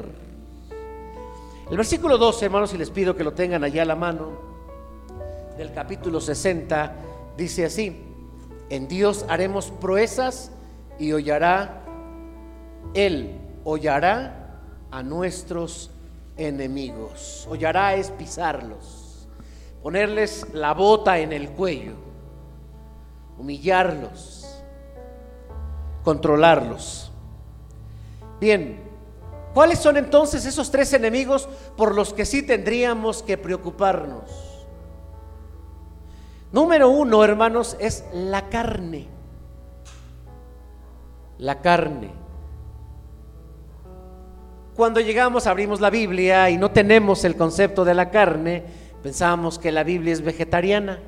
El 1.71 1.77
versículo 1.77 2.19
12, 2.19 2.45
hermanos, 2.45 2.75
y 2.75 2.77
les 2.77 2.91
pido 2.91 3.15
que 3.15 3.23
lo 3.23 3.35
tengan 3.35 3.63
allá 3.63 3.83
a 3.83 3.85
la 3.85 3.95
mano, 3.95 4.33
del 5.57 5.73
capítulo 5.73 6.21
60, 6.21 6.93
dice 7.37 7.67
así, 7.67 8.03
en 8.69 8.89
Dios 8.89 9.25
haremos 9.29 9.71
proezas 9.71 10.51
y 10.99 11.13
hollará, 11.13 11.85
Él 12.95 13.39
hollará 13.63 14.59
a 14.91 15.05
nuestros 15.05 15.93
enemigos. 16.37 17.47
Hollará 17.49 17.95
es 17.95 18.11
pisarlos, 18.11 19.02
ponerles 19.83 20.47
la 20.53 20.75
bota 20.75 21.19
en 21.19 21.33
el 21.33 21.51
cuello, 21.51 21.95
humillarlos, 23.39 24.63
controlarlos. 26.03 27.11
Bien, 28.41 28.93
¿Cuáles 29.55 29.81
son 29.81 29.99
entonces 29.99 30.47
esos 30.47 30.71
tres 30.71 30.93
enemigos 30.95 31.49
por 31.77 31.95
los 31.95 32.15
que 32.15 32.25
sí 32.25 32.43
tendríamos 32.43 33.23
que 33.23 33.37
preocuparnos? 33.37 34.23
Número 36.53 36.89
uno, 36.89 37.23
hermanos, 37.23 37.77
es 37.79 38.05
la 38.13 38.49
carne. 38.49 39.09
La 41.39 41.61
carne. 41.61 42.23
cuando 44.75 45.01
llegamos, 45.01 45.47
abrimos 45.47 45.81
la 45.81 45.91
Biblia 45.91 46.49
y 46.49 46.57
no 46.57 46.71
tenemos 46.71 47.25
el 47.25 47.37
concepto 47.37 47.85
de 47.85 47.95
la 47.95 48.11
carne, 48.11 48.65
pensamos 49.03 49.59
que 49.59 49.73
la 49.73 49.85
Biblia 49.85 50.13
es 50.13 50.23
vegetariana. 50.23 51.01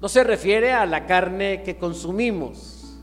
No 0.00 0.08
se 0.08 0.24
refiere 0.24 0.72
a 0.72 0.86
la 0.86 1.06
carne 1.06 1.62
que 1.62 1.76
consumimos. 1.76 2.98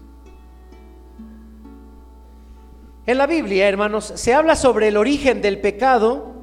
En 3.05 3.17
la 3.17 3.27
Biblia, 3.27 3.67
hermanos, 3.67 4.13
se 4.15 4.33
habla 4.33 4.55
sobre 4.55 4.87
el 4.87 4.97
origen 4.97 5.41
del 5.41 5.59
pecado 5.59 6.33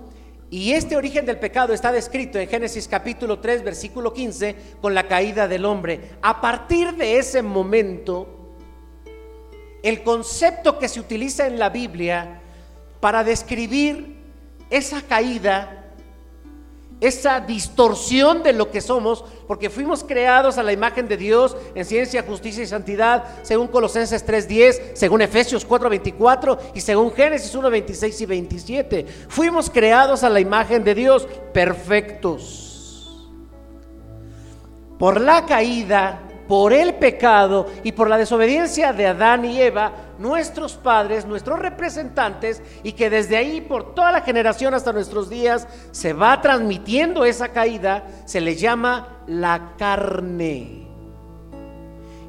y 0.51 0.73
este 0.73 0.97
origen 0.97 1.25
del 1.25 1.39
pecado 1.39 1.73
está 1.73 1.93
descrito 1.93 2.39
en 2.39 2.49
Génesis 2.49 2.87
capítulo 2.87 3.39
3, 3.39 3.65
versículo 3.65 4.13
15, 4.13 4.57
con 4.81 4.95
la 4.95 5.09
caída 5.09 5.49
del 5.49 5.65
hombre. 5.65 6.01
A 6.21 6.41
partir 6.41 6.95
de 6.97 7.19
ese 7.19 7.41
momento, 7.41 8.57
el 9.83 10.03
concepto 10.03 10.79
que 10.79 10.89
se 10.89 11.01
utiliza 11.01 11.47
en 11.47 11.59
la 11.59 11.71
Biblia 11.71 12.43
para 13.01 13.25
describir 13.25 14.19
esa 14.69 15.03
caída 15.03 15.80
esa 17.01 17.41
distorsión 17.41 18.43
de 18.43 18.53
lo 18.53 18.71
que 18.71 18.81
somos, 18.81 19.25
porque 19.47 19.71
fuimos 19.71 20.05
creados 20.05 20.59
a 20.59 20.63
la 20.63 20.73
imagen 20.73 21.09
de 21.09 21.17
Dios 21.17 21.57
en 21.75 21.85
ciencia, 21.85 22.23
justicia 22.23 22.63
y 22.63 22.67
santidad, 22.67 23.25
según 23.43 23.69
Colosenses 23.69 24.25
3:10, 24.25 24.93
según 24.95 25.23
Efesios 25.23 25.67
4:24 25.67 26.59
y 26.75 26.81
según 26.81 27.13
Génesis 27.13 27.55
1:26 27.55 28.21
y 28.21 28.27
27. 28.27 29.07
Fuimos 29.29 29.71
creados 29.71 30.23
a 30.23 30.29
la 30.29 30.41
imagen 30.41 30.85
de 30.85 30.95
Dios, 30.95 31.27
perfectos. 31.53 33.29
Por 34.99 35.21
la 35.21 35.47
caída 35.47 36.30
por 36.51 36.73
el 36.73 36.95
pecado 36.95 37.69
y 37.85 37.93
por 37.93 38.11
la 38.11 38.19
desobediencia 38.19 38.93
de 38.93 39.07
Adán 39.07 39.45
y 39.45 39.63
Eva, 39.63 39.93
nuestros 40.19 40.73
padres, 40.73 41.25
nuestros 41.25 41.61
representantes, 41.61 42.61
y 42.83 42.91
que 42.91 43.09
desde 43.09 43.37
ahí 43.37 43.61
por 43.61 43.95
toda 43.95 44.11
la 44.11 44.23
generación 44.23 44.75
hasta 44.75 44.93
nuestros 44.93 45.31
días 45.31 45.69
se 45.93 46.13
va 46.13 46.43
transmitiendo 46.43 47.25
esa 47.25 47.51
caída, 47.51 48.03
se 48.25 48.41
le 48.41 48.57
llama 48.57 49.23
la 49.29 49.75
carne. 49.79 50.89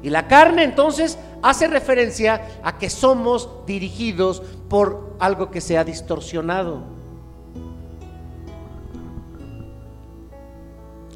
Y 0.04 0.08
la 0.08 0.28
carne 0.28 0.62
entonces 0.62 1.18
hace 1.42 1.66
referencia 1.66 2.60
a 2.62 2.78
que 2.78 2.90
somos 2.90 3.66
dirigidos 3.66 4.40
por 4.68 5.16
algo 5.18 5.50
que 5.50 5.60
se 5.60 5.76
ha 5.76 5.82
distorsionado. 5.82 6.84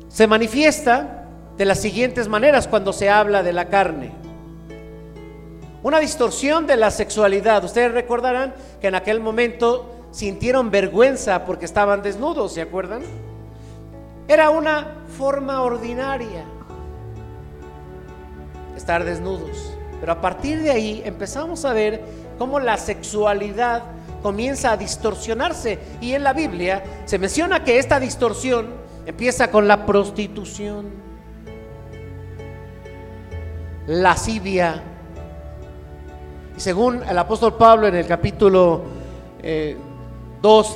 Se 0.08 0.26
manifiesta 0.26 1.15
de 1.56 1.64
las 1.64 1.80
siguientes 1.80 2.28
maneras 2.28 2.68
cuando 2.68 2.92
se 2.92 3.08
habla 3.08 3.42
de 3.42 3.52
la 3.52 3.68
carne. 3.68 4.12
Una 5.82 6.00
distorsión 6.00 6.66
de 6.66 6.76
la 6.76 6.90
sexualidad. 6.90 7.64
Ustedes 7.64 7.92
recordarán 7.92 8.54
que 8.80 8.88
en 8.88 8.94
aquel 8.94 9.20
momento 9.20 10.08
sintieron 10.10 10.70
vergüenza 10.70 11.44
porque 11.44 11.64
estaban 11.64 12.02
desnudos, 12.02 12.54
¿se 12.54 12.62
acuerdan? 12.62 13.02
Era 14.28 14.50
una 14.50 14.94
forma 15.16 15.62
ordinaria 15.62 16.44
estar 18.76 19.04
desnudos. 19.04 19.72
Pero 20.00 20.12
a 20.12 20.20
partir 20.20 20.60
de 20.60 20.70
ahí 20.70 21.02
empezamos 21.04 21.64
a 21.64 21.72
ver 21.72 22.02
cómo 22.38 22.60
la 22.60 22.76
sexualidad 22.76 23.84
comienza 24.22 24.72
a 24.72 24.76
distorsionarse. 24.76 25.78
Y 26.00 26.12
en 26.12 26.24
la 26.24 26.32
Biblia 26.32 26.82
se 27.04 27.18
menciona 27.18 27.64
que 27.64 27.78
esta 27.78 28.00
distorsión 28.00 28.74
empieza 29.06 29.50
con 29.50 29.68
la 29.68 29.86
prostitución 29.86 31.05
lascivia. 33.86 34.82
Y 36.56 36.60
según 36.60 37.02
el 37.02 37.18
apóstol 37.18 37.54
Pablo 37.54 37.86
en 37.86 37.94
el 37.94 38.06
capítulo 38.06 38.82
2 39.42 39.42
eh, 39.42 39.76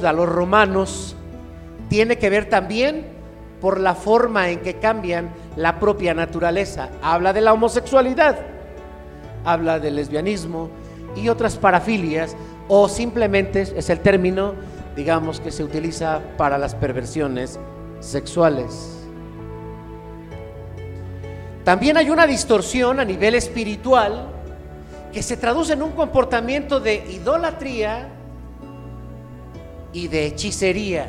de 0.03 0.13
los 0.13 0.29
romanos, 0.29 1.17
tiene 1.89 2.19
que 2.19 2.31
ver 2.31 2.49
también 2.49 3.07
por 3.61 3.81
la 3.81 3.95
forma 3.95 4.49
en 4.49 4.61
que 4.61 4.75
cambian 4.75 5.31
la 5.57 5.79
propia 5.79 6.15
naturaleza. 6.15 6.89
Habla 7.03 7.33
de 7.33 7.41
la 7.41 7.53
homosexualidad, 7.53 8.39
habla 9.45 9.79
del 9.79 9.97
lesbianismo 9.97 10.71
y 11.17 11.29
otras 11.29 11.57
parafilias, 11.57 12.37
o 12.69 12.89
simplemente 12.89 13.63
es 13.63 13.91
el 13.91 14.01
término, 14.01 14.55
digamos, 14.95 15.41
que 15.41 15.51
se 15.51 15.65
utiliza 15.65 16.21
para 16.37 16.57
las 16.57 16.75
perversiones 16.75 17.59
sexuales. 17.99 19.00
También 21.71 21.97
hay 21.97 22.11
una 22.11 22.27
distorsión 22.27 22.99
a 22.99 23.05
nivel 23.05 23.37
espiritual 23.37 24.27
que 25.13 25.23
se 25.23 25.37
traduce 25.37 25.75
en 25.75 25.85
un 25.85 25.93
comportamiento 25.93 26.81
de 26.81 26.97
idolatría 27.13 28.09
y 29.93 30.09
de 30.09 30.27
hechicería. 30.27 31.07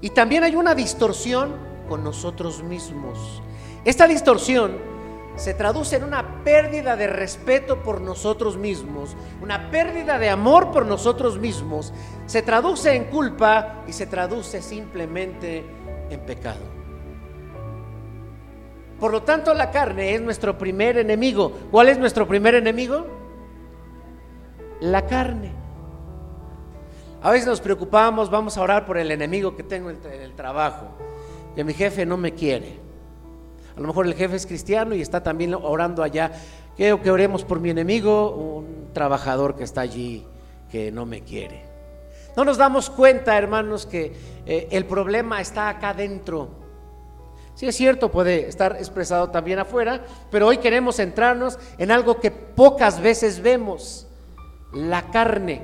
Y 0.00 0.10
también 0.10 0.44
hay 0.44 0.56
una 0.56 0.74
distorsión 0.74 1.54
con 1.88 2.04
nosotros 2.04 2.62
mismos. 2.62 3.42
Esta 3.84 4.06
distorsión 4.06 4.89
se 5.36 5.54
traduce 5.54 5.96
en 5.96 6.04
una 6.04 6.44
pérdida 6.44 6.96
de 6.96 7.06
respeto 7.06 7.82
por 7.82 8.00
nosotros 8.00 8.56
mismos, 8.56 9.16
una 9.40 9.70
pérdida 9.70 10.18
de 10.18 10.28
amor 10.28 10.70
por 10.70 10.86
nosotros 10.86 11.38
mismos, 11.38 11.92
se 12.26 12.42
traduce 12.42 12.94
en 12.94 13.04
culpa 13.04 13.82
y 13.86 13.92
se 13.92 14.06
traduce 14.06 14.60
simplemente 14.60 15.64
en 16.10 16.20
pecado. 16.20 16.60
Por 18.98 19.12
lo 19.12 19.22
tanto, 19.22 19.54
la 19.54 19.70
carne 19.70 20.14
es 20.14 20.20
nuestro 20.20 20.58
primer 20.58 20.98
enemigo. 20.98 21.52
¿Cuál 21.70 21.88
es 21.88 21.98
nuestro 21.98 22.28
primer 22.28 22.54
enemigo? 22.54 23.06
La 24.80 25.06
carne. 25.06 25.52
A 27.22 27.30
veces 27.30 27.46
nos 27.46 27.62
preocupamos, 27.62 28.30
vamos 28.30 28.58
a 28.58 28.62
orar 28.62 28.84
por 28.84 28.98
el 28.98 29.10
enemigo 29.10 29.56
que 29.56 29.62
tengo 29.62 29.88
en 29.88 29.98
el 30.04 30.34
trabajo, 30.34 30.88
que 31.54 31.64
mi 31.64 31.72
jefe 31.72 32.04
no 32.04 32.18
me 32.18 32.34
quiere 32.34 32.89
a 33.80 33.82
lo 33.82 33.88
mejor 33.88 34.06
el 34.06 34.14
jefe 34.14 34.36
es 34.36 34.46
cristiano 34.46 34.94
y 34.94 35.00
está 35.00 35.22
también 35.22 35.54
orando 35.54 36.02
allá. 36.02 36.32
Quiero 36.76 37.00
que 37.00 37.10
oremos 37.10 37.44
por 37.44 37.60
mi 37.60 37.70
enemigo, 37.70 38.30
un 38.30 38.90
trabajador 38.92 39.56
que 39.56 39.64
está 39.64 39.80
allí 39.80 40.26
que 40.70 40.92
no 40.92 41.06
me 41.06 41.22
quiere. 41.22 41.62
No 42.36 42.44
nos 42.44 42.58
damos 42.58 42.90
cuenta, 42.90 43.38
hermanos, 43.38 43.86
que 43.86 44.12
eh, 44.44 44.68
el 44.70 44.84
problema 44.84 45.40
está 45.40 45.70
acá 45.70 45.90
adentro. 45.90 46.50
Sí 47.54 47.68
es 47.68 47.74
cierto, 47.74 48.10
puede 48.10 48.48
estar 48.48 48.76
expresado 48.76 49.30
también 49.30 49.58
afuera, 49.58 50.04
pero 50.30 50.48
hoy 50.48 50.58
queremos 50.58 50.96
centrarnos 50.96 51.58
en 51.78 51.90
algo 51.90 52.20
que 52.20 52.30
pocas 52.30 53.00
veces 53.00 53.40
vemos, 53.40 54.06
la 54.74 55.10
carne. 55.10 55.62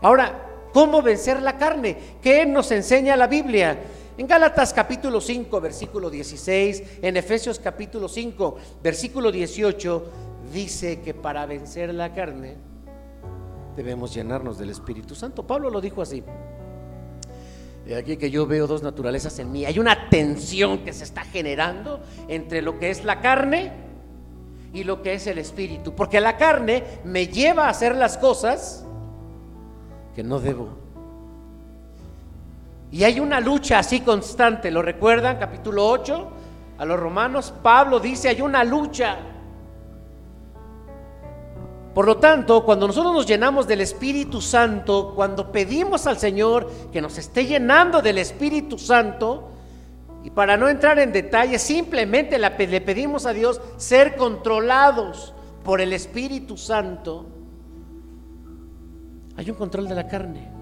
Ahora, 0.00 0.46
¿cómo 0.72 1.02
vencer 1.02 1.42
la 1.42 1.58
carne? 1.58 1.98
¿Qué 2.22 2.46
nos 2.46 2.70
enseña 2.70 3.16
la 3.16 3.26
Biblia? 3.26 3.78
En 4.16 4.28
Gálatas 4.28 4.72
capítulo 4.72 5.20
5, 5.20 5.60
versículo 5.60 6.08
16, 6.08 7.00
en 7.02 7.16
Efesios 7.16 7.58
capítulo 7.58 8.08
5, 8.08 8.56
versículo 8.80 9.32
18, 9.32 10.04
dice 10.52 11.00
que 11.00 11.14
para 11.14 11.46
vencer 11.46 11.92
la 11.92 12.12
carne 12.12 12.56
debemos 13.74 14.14
llenarnos 14.14 14.56
del 14.56 14.70
Espíritu 14.70 15.16
Santo. 15.16 15.44
Pablo 15.44 15.68
lo 15.68 15.80
dijo 15.80 16.00
así. 16.00 16.22
Aquí 17.98 18.16
que 18.16 18.30
yo 18.30 18.46
veo 18.46 18.68
dos 18.68 18.84
naturalezas 18.84 19.36
en 19.40 19.50
mí. 19.50 19.64
Hay 19.64 19.80
una 19.80 20.08
tensión 20.08 20.84
que 20.84 20.92
se 20.92 21.02
está 21.02 21.24
generando 21.24 22.00
entre 22.28 22.62
lo 22.62 22.78
que 22.78 22.90
es 22.90 23.04
la 23.04 23.20
carne 23.20 23.72
y 24.72 24.84
lo 24.84 25.02
que 25.02 25.14
es 25.14 25.26
el 25.26 25.38
espíritu. 25.38 25.92
Porque 25.92 26.20
la 26.20 26.36
carne 26.36 26.84
me 27.02 27.26
lleva 27.26 27.66
a 27.66 27.70
hacer 27.70 27.96
las 27.96 28.16
cosas 28.16 28.86
que 30.14 30.22
no 30.22 30.38
debo. 30.38 30.83
Y 32.94 33.02
hay 33.02 33.18
una 33.18 33.40
lucha 33.40 33.80
así 33.80 34.02
constante, 34.02 34.70
¿lo 34.70 34.80
recuerdan? 34.80 35.36
Capítulo 35.36 35.84
8, 35.84 36.28
a 36.78 36.84
los 36.84 37.00
romanos, 37.00 37.52
Pablo 37.60 37.98
dice, 37.98 38.28
hay 38.28 38.40
una 38.40 38.62
lucha. 38.62 39.16
Por 41.92 42.06
lo 42.06 42.18
tanto, 42.18 42.64
cuando 42.64 42.86
nosotros 42.86 43.12
nos 43.12 43.26
llenamos 43.26 43.66
del 43.66 43.80
Espíritu 43.80 44.40
Santo, 44.40 45.12
cuando 45.16 45.50
pedimos 45.50 46.06
al 46.06 46.18
Señor 46.18 46.70
que 46.92 47.00
nos 47.00 47.18
esté 47.18 47.46
llenando 47.46 48.00
del 48.00 48.18
Espíritu 48.18 48.78
Santo, 48.78 49.48
Y 50.22 50.30
para 50.30 50.56
no 50.56 50.68
entrar 50.68 51.00
en 51.00 51.12
detalle, 51.12 51.58
simplemente 51.58 52.38
le 52.38 52.80
pedimos 52.80 53.26
a 53.26 53.32
Dios 53.32 53.60
ser 53.76 54.14
controlados 54.14 55.34
por 55.64 55.80
el 55.80 55.92
Espíritu 55.92 56.56
Santo. 56.56 57.26
Hay 59.36 59.50
un 59.50 59.56
control 59.56 59.88
de 59.88 59.94
la 59.96 60.06
carne. 60.06 60.53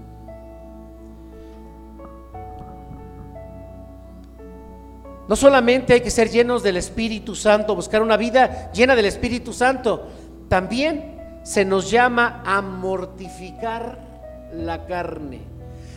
No 5.27 5.35
solamente 5.35 5.93
hay 5.93 6.01
que 6.01 6.11
ser 6.11 6.29
llenos 6.29 6.63
del 6.63 6.77
Espíritu 6.77 7.35
Santo, 7.35 7.75
buscar 7.75 8.01
una 8.01 8.17
vida 8.17 8.71
llena 8.73 8.95
del 8.95 9.05
Espíritu 9.05 9.53
Santo, 9.53 10.07
también 10.49 11.39
se 11.43 11.63
nos 11.63 11.89
llama 11.89 12.41
a 12.45 12.61
mortificar 12.61 13.99
la 14.53 14.85
carne, 14.85 15.41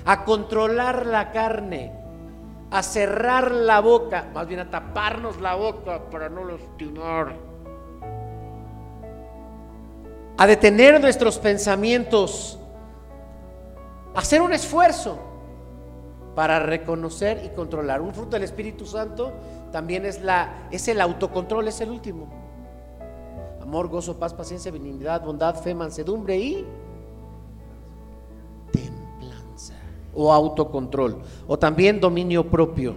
a 0.04 0.24
controlar 0.24 1.06
la 1.06 1.32
carne, 1.32 1.92
a 2.70 2.82
cerrar 2.82 3.50
la 3.50 3.80
boca, 3.80 4.28
más 4.32 4.46
bien 4.46 4.60
a 4.60 4.70
taparnos 4.70 5.40
la 5.40 5.54
boca 5.54 6.02
para 6.10 6.28
no 6.28 6.44
lastimar, 6.44 7.34
a 10.38 10.46
detener 10.46 11.00
nuestros 11.00 11.38
pensamientos, 11.38 12.58
a 14.14 14.20
hacer 14.20 14.40
un 14.40 14.52
esfuerzo 14.52 15.25
para 16.36 16.60
reconocer 16.60 17.42
y 17.46 17.48
controlar. 17.56 18.02
Un 18.02 18.12
fruto 18.12 18.32
del 18.32 18.42
Espíritu 18.42 18.84
Santo 18.84 19.32
también 19.72 20.04
es, 20.04 20.20
la, 20.20 20.68
es 20.70 20.86
el 20.86 21.00
autocontrol, 21.00 21.66
es 21.66 21.80
el 21.80 21.88
último. 21.88 22.28
Amor, 23.62 23.88
gozo, 23.88 24.18
paz, 24.18 24.34
paciencia, 24.34 24.70
benignidad, 24.70 25.24
bondad, 25.24 25.54
fe, 25.56 25.74
mansedumbre 25.74 26.36
y 26.36 26.66
templanza 28.70 29.72
o 30.14 30.30
autocontrol 30.30 31.22
o 31.48 31.58
también 31.58 31.98
dominio 31.98 32.46
propio. 32.46 32.96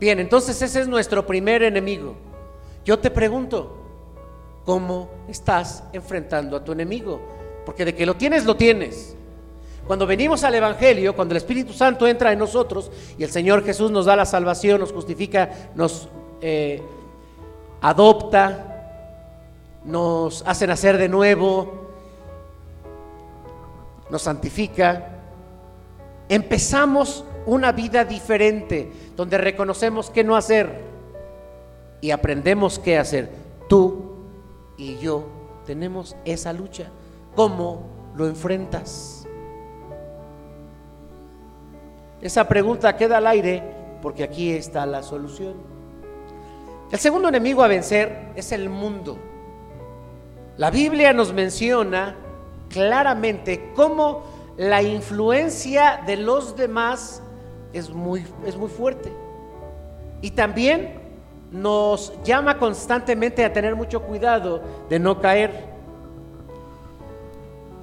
Bien, 0.00 0.18
entonces 0.18 0.60
ese 0.60 0.80
es 0.80 0.88
nuestro 0.88 1.24
primer 1.24 1.62
enemigo. 1.62 2.16
Yo 2.84 2.98
te 2.98 3.12
pregunto, 3.12 3.76
¿cómo 4.64 5.08
estás 5.28 5.84
enfrentando 5.92 6.56
a 6.56 6.64
tu 6.64 6.72
enemigo? 6.72 7.20
Porque 7.64 7.84
de 7.84 7.94
que 7.94 8.06
lo 8.06 8.16
tienes, 8.16 8.44
lo 8.44 8.56
tienes. 8.56 9.16
Cuando 9.90 10.06
venimos 10.06 10.44
al 10.44 10.54
Evangelio, 10.54 11.16
cuando 11.16 11.32
el 11.32 11.38
Espíritu 11.38 11.72
Santo 11.72 12.06
entra 12.06 12.30
en 12.30 12.38
nosotros 12.38 12.92
y 13.18 13.24
el 13.24 13.30
Señor 13.32 13.64
Jesús 13.64 13.90
nos 13.90 14.06
da 14.06 14.14
la 14.14 14.24
salvación, 14.24 14.78
nos 14.78 14.92
justifica, 14.92 15.50
nos 15.74 16.08
eh, 16.40 16.80
adopta, 17.80 18.84
nos 19.84 20.44
hace 20.46 20.68
nacer 20.68 20.96
de 20.96 21.08
nuevo, 21.08 21.88
nos 24.10 24.22
santifica, 24.22 25.08
empezamos 26.28 27.24
una 27.46 27.72
vida 27.72 28.04
diferente, 28.04 28.92
donde 29.16 29.38
reconocemos 29.38 30.08
qué 30.08 30.22
no 30.22 30.36
hacer 30.36 30.84
y 32.00 32.12
aprendemos 32.12 32.78
qué 32.78 32.96
hacer. 32.96 33.28
Tú 33.68 34.12
y 34.76 34.98
yo 34.98 35.24
tenemos 35.66 36.14
esa 36.24 36.52
lucha. 36.52 36.92
¿Cómo 37.34 38.12
lo 38.14 38.28
enfrentas? 38.28 39.19
Esa 42.22 42.46
pregunta 42.46 42.96
queda 42.96 43.18
al 43.18 43.26
aire 43.26 43.62
porque 44.02 44.22
aquí 44.22 44.50
está 44.50 44.84
la 44.86 45.02
solución. 45.02 45.54
El 46.90 46.98
segundo 46.98 47.28
enemigo 47.28 47.62
a 47.62 47.68
vencer 47.68 48.32
es 48.34 48.52
el 48.52 48.68
mundo. 48.68 49.16
La 50.56 50.70
Biblia 50.70 51.12
nos 51.12 51.32
menciona 51.32 52.16
claramente 52.68 53.72
cómo 53.74 54.24
la 54.56 54.82
influencia 54.82 56.02
de 56.06 56.16
los 56.16 56.56
demás 56.56 57.22
es 57.72 57.90
muy, 57.90 58.26
es 58.44 58.56
muy 58.56 58.68
fuerte. 58.68 59.12
Y 60.20 60.32
también 60.32 61.00
nos 61.50 62.12
llama 62.24 62.58
constantemente 62.58 63.44
a 63.44 63.52
tener 63.52 63.74
mucho 63.74 64.02
cuidado 64.02 64.60
de 64.88 64.98
no 64.98 65.20
caer. 65.20 65.70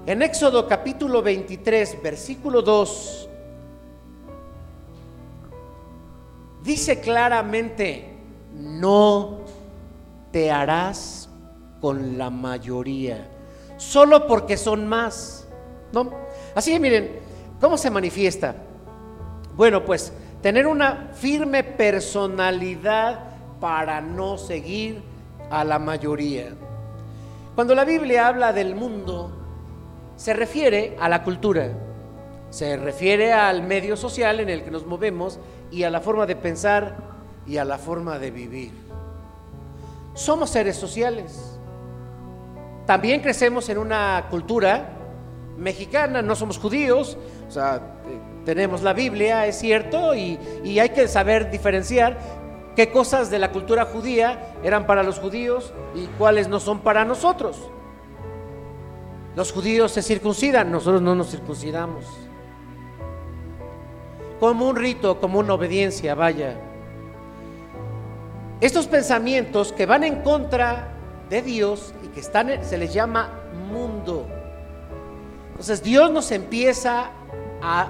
En 0.06 0.22
Éxodo 0.22 0.68
capítulo 0.68 1.22
23, 1.22 2.02
versículo 2.02 2.62
2, 2.62 3.27
dice 6.68 7.00
claramente, 7.00 8.14
no 8.54 9.40
te 10.32 10.52
harás 10.52 11.30
con 11.80 12.18
la 12.18 12.30
mayoría, 12.30 13.28
solo 13.78 14.28
porque 14.28 14.58
son 14.58 14.86
más. 14.86 15.48
¿No? 15.94 16.12
Así 16.54 16.74
que 16.74 16.80
miren, 16.80 17.20
¿cómo 17.62 17.78
se 17.78 17.90
manifiesta? 17.90 18.56
Bueno, 19.56 19.86
pues 19.86 20.12
tener 20.42 20.68
una 20.68 21.12
firme 21.14 21.64
personalidad 21.64 23.20
para 23.62 24.02
no 24.02 24.38
seguir 24.38 25.02
a 25.50 25.64
la 25.64 25.80
mayoría. 25.80 26.50
Cuando 27.56 27.74
la 27.74 27.86
Biblia 27.86 28.28
habla 28.28 28.52
del 28.52 28.76
mundo, 28.76 29.32
se 30.18 30.34
refiere 30.34 30.98
a 31.00 31.08
la 31.08 31.24
cultura, 31.24 31.72
se 32.50 32.78
refiere 32.78 33.34
al 33.34 33.64
medio 33.64 33.98
social 33.98 34.40
en 34.40 34.50
el 34.50 34.64
que 34.64 34.72
nos 34.72 34.86
movemos 34.86 35.40
y 35.72 35.84
a 35.84 35.90
la 35.90 36.00
forma 36.00 36.26
de 36.26 36.36
pensar 36.36 36.96
y 37.46 37.58
a 37.58 37.66
la 37.66 37.78
forma 37.78 38.20
de 38.20 38.32
vivir. 38.32 38.72
Somos 40.14 40.50
seres 40.50 40.78
sociales. 40.78 41.60
También 42.86 43.22
crecemos 43.22 43.68
en 43.70 43.78
una 43.78 44.28
cultura 44.30 44.94
mexicana, 45.58 46.22
no 46.22 46.36
somos 46.36 46.58
judíos, 46.58 47.18
o 47.48 47.52
sea, 47.52 47.76
eh, 48.08 48.20
tenemos 48.46 48.82
la 48.82 48.94
Biblia, 48.94 49.46
es 49.46 49.58
cierto, 49.58 50.16
y, 50.16 50.40
y 50.64 50.80
hay 50.80 50.90
que 50.90 51.08
saber 51.08 51.52
diferenciar 51.52 52.18
qué 52.76 52.92
cosas 52.92 53.30
de 53.30 53.40
la 53.40 53.52
cultura 53.52 53.86
judía 53.86 54.54
eran 54.64 54.86
para 54.86 55.04
los 55.04 55.20
judíos 55.20 55.74
y 55.96 56.06
cuáles 56.18 56.48
no 56.48 56.60
son 56.60 56.80
para 56.80 57.04
nosotros. 57.04 57.58
Los 59.36 59.52
judíos 59.52 59.92
se 59.92 60.02
circuncidan, 60.02 60.72
nosotros 60.72 61.02
no 61.02 61.14
nos 61.14 61.30
circuncidamos 61.30 62.27
como 64.40 64.68
un 64.68 64.76
rito, 64.76 65.20
como 65.20 65.40
una 65.40 65.54
obediencia, 65.54 66.16
vaya. 66.16 66.56
Estos 68.62 68.88
pensamientos 68.88 69.72
que 69.72 69.86
van 69.86 70.04
en 70.04 70.22
contra 70.22 70.90
de 71.30 71.42
Dios 71.42 71.94
y 72.04 72.08
que 72.08 72.20
están, 72.20 72.64
se 72.64 72.78
les 72.78 72.94
llama 72.94 73.30
mundo. 73.72 74.26
Entonces 75.52 75.84
Dios 75.84 76.12
nos 76.12 76.32
empieza 76.32 77.12
a 77.62 77.88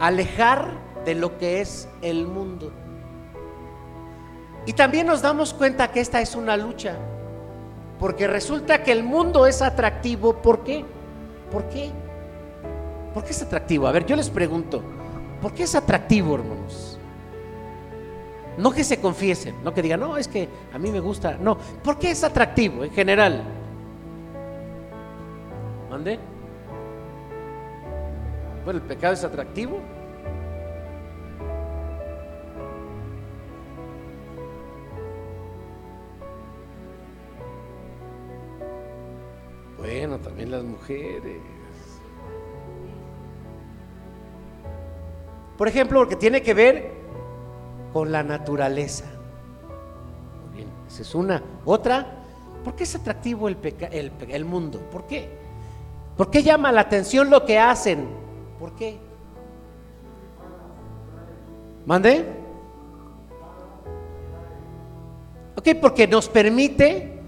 alejar 0.00 0.70
de 1.04 1.14
lo 1.14 1.38
que 1.38 1.60
es 1.60 1.88
el 2.02 2.26
mundo. 2.26 2.70
Y 4.66 4.74
también 4.74 5.06
nos 5.06 5.22
damos 5.22 5.54
cuenta 5.54 5.90
que 5.90 6.00
esta 6.00 6.20
es 6.20 6.34
una 6.34 6.56
lucha, 6.56 6.96
porque 7.98 8.26
resulta 8.26 8.82
que 8.82 8.92
el 8.92 9.02
mundo 9.02 9.46
es 9.46 9.62
atractivo. 9.62 10.34
¿Por 10.42 10.62
qué? 10.62 10.84
¿Por 11.50 11.64
qué? 11.70 11.90
¿Por 13.14 13.24
qué 13.24 13.30
es 13.30 13.42
atractivo? 13.42 13.86
A 13.86 13.92
ver, 13.92 14.06
yo 14.06 14.16
les 14.16 14.30
pregunto, 14.30 14.82
¿por 15.40 15.52
qué 15.52 15.64
es 15.64 15.74
atractivo, 15.74 16.34
hermanos? 16.34 16.98
No 18.58 18.72
que 18.72 18.82
se 18.82 19.00
confiesen, 19.00 19.54
no 19.62 19.72
que 19.72 19.82
digan, 19.82 20.00
no, 20.00 20.16
es 20.16 20.26
que 20.26 20.48
a 20.72 20.78
mí 20.78 20.90
me 20.90 21.00
gusta. 21.00 21.36
No, 21.40 21.56
¿por 21.82 21.98
qué 21.98 22.10
es 22.10 22.24
atractivo 22.24 22.84
en 22.84 22.90
general? 22.90 23.44
¿Mande? 25.88 26.18
Bueno, 28.64 28.80
el 28.80 28.86
pecado 28.86 29.14
es 29.14 29.24
atractivo. 29.24 29.78
Bueno, 39.78 40.18
también 40.18 40.50
las 40.50 40.64
mujeres. 40.64 41.57
Por 45.58 45.66
ejemplo, 45.66 45.98
porque 45.98 46.14
tiene 46.14 46.40
que 46.40 46.54
ver 46.54 46.92
con 47.92 48.12
la 48.12 48.22
naturaleza. 48.22 49.06
Muy 50.46 50.56
bien, 50.56 50.68
esa 50.86 51.02
es 51.02 51.14
una. 51.16 51.42
Otra, 51.64 52.06
¿por 52.62 52.76
qué 52.76 52.84
es 52.84 52.94
atractivo 52.94 53.48
el, 53.48 53.58
el, 54.28 54.44
mundo? 54.44 54.78
¿Por 54.92 55.08
qué? 55.08 55.28
¿Por 56.16 56.30
qué 56.30 56.44
llama 56.44 56.70
la 56.70 56.82
atención 56.82 57.28
lo 57.28 57.44
que 57.44 57.58
hacen? 57.58 58.08
¿Por 58.60 58.76
qué? 58.76 58.98
¿Mande? 61.84 62.24
Ok, 65.56 65.70
porque 65.80 66.06
nos 66.06 66.28
permite 66.28 67.18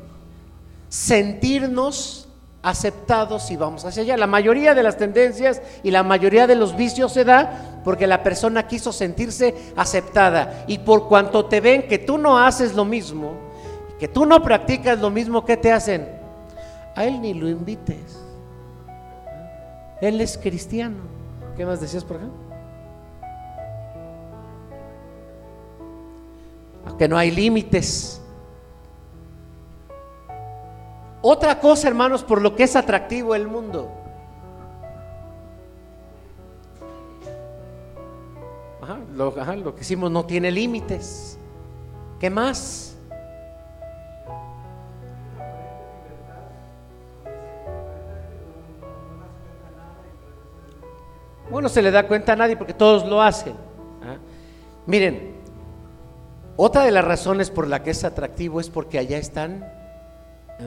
sentirnos 0.88 2.28
aceptados 2.62 3.50
y 3.50 3.56
vamos 3.56 3.84
hacia 3.84 4.02
allá. 4.02 4.16
La 4.16 4.26
mayoría 4.26 4.74
de 4.74 4.84
las 4.84 4.96
tendencias 4.96 5.60
y 5.82 5.90
la 5.90 6.04
mayoría 6.04 6.46
de 6.46 6.54
los 6.54 6.76
vicios 6.76 7.12
se 7.12 7.24
da 7.24 7.69
porque 7.84 8.06
la 8.06 8.22
persona 8.22 8.66
quiso 8.66 8.92
sentirse 8.92 9.72
aceptada. 9.76 10.64
Y 10.66 10.78
por 10.78 11.08
cuanto 11.08 11.46
te 11.46 11.60
ven 11.60 11.88
que 11.88 11.98
tú 11.98 12.18
no 12.18 12.38
haces 12.38 12.74
lo 12.74 12.84
mismo, 12.84 13.34
que 13.98 14.08
tú 14.08 14.26
no 14.26 14.42
practicas 14.42 14.98
lo 15.00 15.10
mismo 15.10 15.44
que 15.44 15.56
te 15.56 15.72
hacen, 15.72 16.08
a 16.94 17.04
él 17.04 17.20
ni 17.20 17.34
lo 17.34 17.48
invites. 17.48 18.20
Él 20.00 20.20
es 20.20 20.38
cristiano. 20.38 20.98
¿Qué 21.56 21.66
más 21.66 21.80
decías 21.80 22.04
por 22.04 22.16
acá? 22.16 22.26
Que 26.98 27.08
no 27.08 27.16
hay 27.16 27.30
límites. 27.30 28.20
Otra 31.22 31.60
cosa, 31.60 31.88
hermanos, 31.88 32.24
por 32.24 32.40
lo 32.40 32.56
que 32.56 32.64
es 32.64 32.76
atractivo 32.76 33.34
el 33.34 33.46
mundo 33.46 33.99
lo, 39.28 39.74
que 39.74 39.82
hicimos 39.82 40.10
no 40.10 40.24
tiene 40.24 40.50
límites. 40.50 41.38
¿Qué 42.18 42.30
más? 42.30 42.96
Bueno, 51.50 51.68
se 51.68 51.82
le 51.82 51.90
da 51.90 52.06
cuenta 52.06 52.32
a 52.32 52.36
nadie 52.36 52.56
porque 52.56 52.72
todos 52.72 53.04
lo 53.06 53.20
hacen. 53.20 53.54
¿ah? 54.02 54.16
Miren, 54.86 55.34
otra 56.56 56.84
de 56.84 56.92
las 56.92 57.04
razones 57.04 57.50
por 57.50 57.66
la 57.66 57.82
que 57.82 57.90
es 57.90 58.04
atractivo 58.04 58.60
es 58.60 58.70
porque 58.70 58.98
allá 58.98 59.18
están 59.18 59.70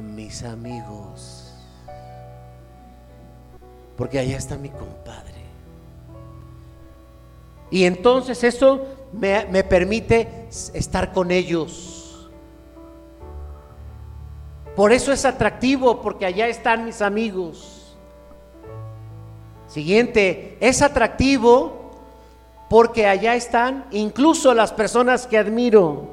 mis 0.01 0.43
amigos. 0.43 1.53
Porque 3.95 4.19
allá 4.19 4.37
está 4.37 4.57
mi 4.57 4.69
compadre. 4.69 5.42
Y 7.73 7.85
entonces 7.85 8.43
eso 8.43 8.85
me, 9.11 9.47
me 9.47 9.63
permite 9.63 10.45
estar 10.75 11.11
con 11.11 11.31
ellos. 11.31 12.29
Por 14.75 14.91
eso 14.91 15.11
es 15.11 15.25
atractivo, 15.25 15.99
porque 15.99 16.27
allá 16.27 16.47
están 16.47 16.85
mis 16.85 17.01
amigos. 17.01 17.97
Siguiente, 19.65 20.55
es 20.59 20.83
atractivo 20.83 21.89
porque 22.69 23.07
allá 23.07 23.33
están 23.33 23.85
incluso 23.89 24.53
las 24.53 24.71
personas 24.71 25.25
que 25.25 25.39
admiro. 25.39 26.09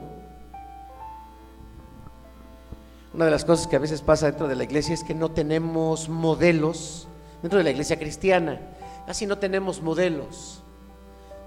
Una 3.12 3.26
de 3.26 3.30
las 3.30 3.44
cosas 3.44 3.66
que 3.66 3.76
a 3.76 3.80
veces 3.80 4.00
pasa 4.00 4.24
dentro 4.24 4.48
de 4.48 4.56
la 4.56 4.64
iglesia 4.64 4.94
es 4.94 5.04
que 5.04 5.14
no 5.14 5.30
tenemos 5.30 6.08
modelos, 6.08 7.06
dentro 7.42 7.58
de 7.58 7.64
la 7.64 7.70
iglesia 7.70 7.98
cristiana, 7.98 8.58
casi 9.06 9.26
no 9.26 9.36
tenemos 9.36 9.82
modelos. 9.82 10.59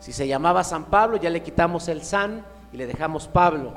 Si 0.04 0.12
se 0.12 0.28
llamaba 0.28 0.66
San 0.66 0.84
Pablo, 0.84 1.16
ya 1.16 1.30
le 1.30 1.42
quitamos 1.42 1.88
el 1.88 2.04
San 2.04 2.44
y 2.74 2.76
le 2.76 2.88
dejamos 2.88 3.30
Pablo. 3.30 3.74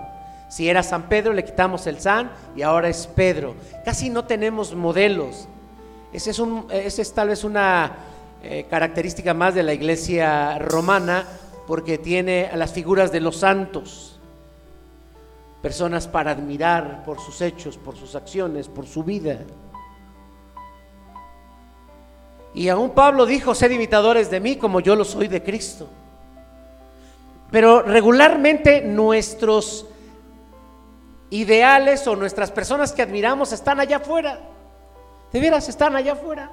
Si 0.48 0.68
era 0.68 0.82
San 0.82 1.04
Pedro, 1.04 1.32
le 1.32 1.44
quitamos 1.44 1.86
el 1.86 2.00
San 2.00 2.32
y 2.56 2.62
ahora 2.62 2.88
es 2.88 3.06
Pedro. 3.06 3.54
Casi 3.84 4.10
no 4.10 4.24
tenemos 4.24 4.74
modelos. 4.74 5.46
Ese 6.12 6.32
es, 6.32 6.98
es 6.98 7.14
tal 7.14 7.28
vez 7.28 7.44
una 7.44 7.92
eh, 8.42 8.66
característica 8.68 9.34
más 9.34 9.54
de 9.54 9.62
la 9.62 9.72
iglesia 9.72 10.58
romana 10.58 11.28
porque 11.68 11.96
tiene 11.96 12.50
a 12.52 12.56
las 12.56 12.72
figuras 12.72 13.12
de 13.12 13.20
los 13.20 13.36
santos, 13.36 14.18
personas 15.62 16.08
para 16.08 16.32
admirar 16.32 17.04
por 17.04 17.20
sus 17.20 17.40
hechos, 17.40 17.78
por 17.78 17.96
sus 17.96 18.16
acciones, 18.16 18.66
por 18.66 18.88
su 18.88 19.04
vida. 19.04 19.38
Y 22.52 22.68
aún 22.68 22.90
Pablo 22.90 23.26
dijo, 23.26 23.54
sed 23.54 23.70
imitadores 23.70 24.28
de 24.28 24.40
mí 24.40 24.56
como 24.56 24.80
yo 24.80 24.96
lo 24.96 25.04
soy 25.04 25.28
de 25.28 25.40
Cristo. 25.40 25.88
Pero 27.50 27.82
regularmente 27.82 28.80
nuestros 28.80 29.86
ideales 31.30 32.06
o 32.06 32.16
nuestras 32.16 32.50
personas 32.50 32.92
que 32.92 33.02
admiramos 33.02 33.52
están 33.52 33.80
allá 33.80 33.96
afuera. 33.96 34.40
De 35.32 35.40
veras, 35.40 35.68
están 35.68 35.96
allá 35.96 36.12
afuera. 36.12 36.50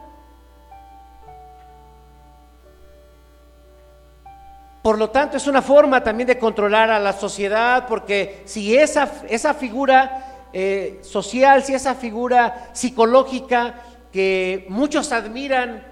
Por 4.81 4.97
lo 4.97 5.09
tanto, 5.11 5.37
es 5.37 5.47
una 5.47 5.61
forma 5.61 6.03
también 6.03 6.27
de 6.27 6.37
controlar 6.37 6.91
a 6.91 6.99
la 6.99 7.13
sociedad, 7.13 7.87
porque 7.87 8.41
si 8.45 8.77
esa, 8.77 9.09
esa 9.29 9.53
figura 9.53 10.47
eh, 10.51 10.99
social, 11.03 11.63
si 11.63 11.73
esa 11.73 11.95
figura 11.95 12.69
psicológica 12.73 13.75
que 14.11 14.65
muchos 14.67 15.13
admiran 15.13 15.83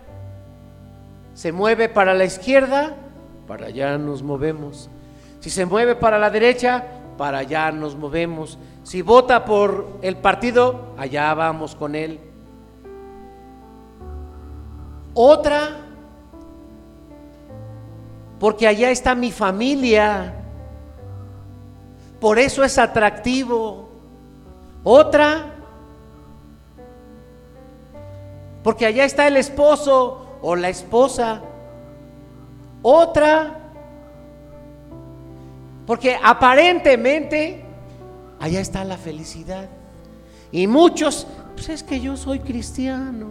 se 1.34 1.54
mueve 1.54 1.88
para 1.88 2.14
la 2.14 2.26
izquierda, 2.26 2.98
para 3.52 3.68
allá 3.68 3.98
nos 3.98 4.24
movemos. 4.24 4.90
Si 5.42 5.50
se 5.50 5.66
mueve 5.66 5.96
para 5.96 6.18
la 6.18 6.30
derecha, 6.30 6.86
para 7.18 7.40
allá 7.40 7.70
nos 7.70 7.98
movemos. 7.98 8.58
Si 8.84 9.02
vota 9.02 9.44
por 9.44 9.98
el 10.02 10.16
partido, 10.16 10.94
allá 10.98 11.34
vamos 11.34 11.76
con 11.76 11.94
él. 11.94 12.18
Otra 15.14 15.82
porque 18.40 18.68
allá 18.68 18.90
está 18.90 19.16
mi 19.16 19.34
familia. 19.34 20.34
Por 22.22 22.40
eso 22.40 22.64
es 22.64 22.78
atractivo. 22.78 23.90
Otra, 24.86 25.56
porque 28.64 28.86
allá 28.86 29.04
está 29.04 29.28
el 29.28 29.36
esposo 29.36 30.38
o 30.42 30.56
la 30.56 30.70
esposa. 30.70 31.42
Otra, 32.82 33.60
porque 35.86 36.17
aparentemente 36.22 37.63
allá 38.39 38.60
está 38.60 38.84
la 38.84 38.98
felicidad. 38.98 39.67
Y 40.52 40.67
muchos, 40.67 41.28
pues 41.56 41.70
es 41.70 41.84
que 41.84 42.00
yo 42.00 42.17
soy 42.17 42.39
cristiano. 42.39 43.28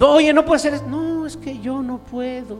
Oye, 0.00 0.32
no 0.32 0.44
puede 0.44 0.60
ser, 0.60 0.82
no, 0.82 1.26
es 1.26 1.36
que 1.36 1.60
yo 1.60 1.82
no 1.82 1.98
puedo. 1.98 2.58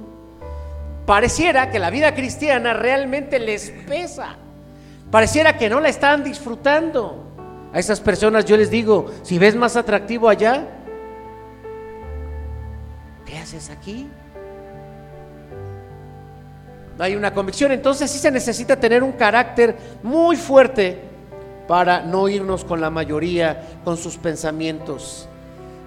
Pareciera 1.07 1.71
que 1.71 1.79
la 1.79 1.91
vida 1.91 2.15
cristiana 2.15 2.73
realmente 2.73 3.39
les 3.39 3.71
pesa. 3.71 4.37
Pareciera 5.11 5.57
que 5.57 5.69
no 5.69 5.81
la 5.81 5.89
están 5.89 6.25
disfrutando. 6.25 7.23
A 7.73 7.79
esas 7.79 8.01
personas 8.01 8.45
yo 8.45 8.57
les 8.57 8.71
digo, 8.71 9.11
si 9.23 9.39
ves 9.39 9.57
más 9.57 9.77
atractivo 9.77 10.29
allá, 10.29 10.67
¿qué 13.27 13.37
haces 13.39 13.69
aquí? 13.69 14.09
Hay 16.99 17.17
una 17.17 17.35
convicción, 17.35 17.73
entonces 17.73 18.11
sí 18.11 18.19
se 18.19 18.31
necesita 18.31 18.77
tener 18.77 19.03
un 19.03 19.13
carácter 19.13 19.77
muy 20.03 20.37
fuerte 20.37 21.01
para 21.67 22.03
no 22.03 22.29
irnos 22.29 22.65
con 22.65 22.81
la 22.81 22.91
mayoría, 22.91 23.81
con 23.85 23.97
sus 23.97 24.17
pensamientos. 24.17 25.29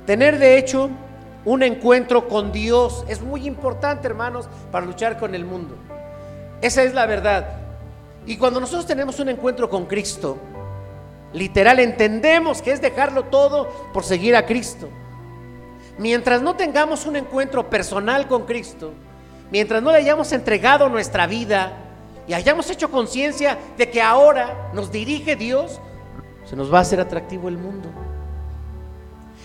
Tener 0.06 0.38
de 0.38 0.58
hecho 0.58 0.90
un 1.46 1.64
encuentro 1.64 2.28
con 2.28 2.52
Dios 2.52 3.06
es 3.08 3.22
muy 3.22 3.48
importante, 3.48 4.08
hermanos, 4.08 4.50
para 4.72 4.86
luchar 4.86 5.18
con 5.18 5.34
el 5.34 5.46
mundo. 5.46 5.76
Esa 6.62 6.84
es 6.84 6.94
la 6.94 7.06
verdad. 7.06 7.48
Y 8.26 8.36
cuando 8.38 8.60
nosotros 8.60 8.86
tenemos 8.86 9.20
un 9.20 9.30
encuentro 9.30 9.70
con 9.70 9.86
Cristo, 9.86 10.38
literal 11.32 11.80
entendemos 11.80 12.62
que 12.62 12.72
es 12.72 12.82
dejarlo 12.82 13.26
todo 13.26 13.70
por 13.94 14.04
seguir 14.04 14.36
a 14.36 14.46
Cristo. 14.46 14.90
Mientras 15.98 16.42
no 16.42 16.56
tengamos 16.56 17.06
un 17.06 17.16
encuentro 17.16 17.70
personal 17.70 18.28
con 18.28 18.46
Cristo, 18.46 18.92
mientras 19.52 19.82
no 19.82 19.92
le 19.92 19.98
hayamos 19.98 20.32
entregado 20.32 20.90
nuestra 20.90 21.28
vida 21.28 21.74
y 22.28 22.34
hayamos 22.34 22.70
hecho 22.70 22.92
conciencia 22.92 23.58
de 23.78 23.90
que 23.90 24.02
ahora 24.02 24.70
nos 24.74 24.92
dirige 24.92 25.36
Dios, 25.36 25.80
se 26.46 26.56
nos 26.56 26.74
va 26.74 26.80
a 26.80 26.82
hacer 26.82 27.00
atractivo 27.00 27.48
el 27.48 27.58
mundo. 27.58 27.90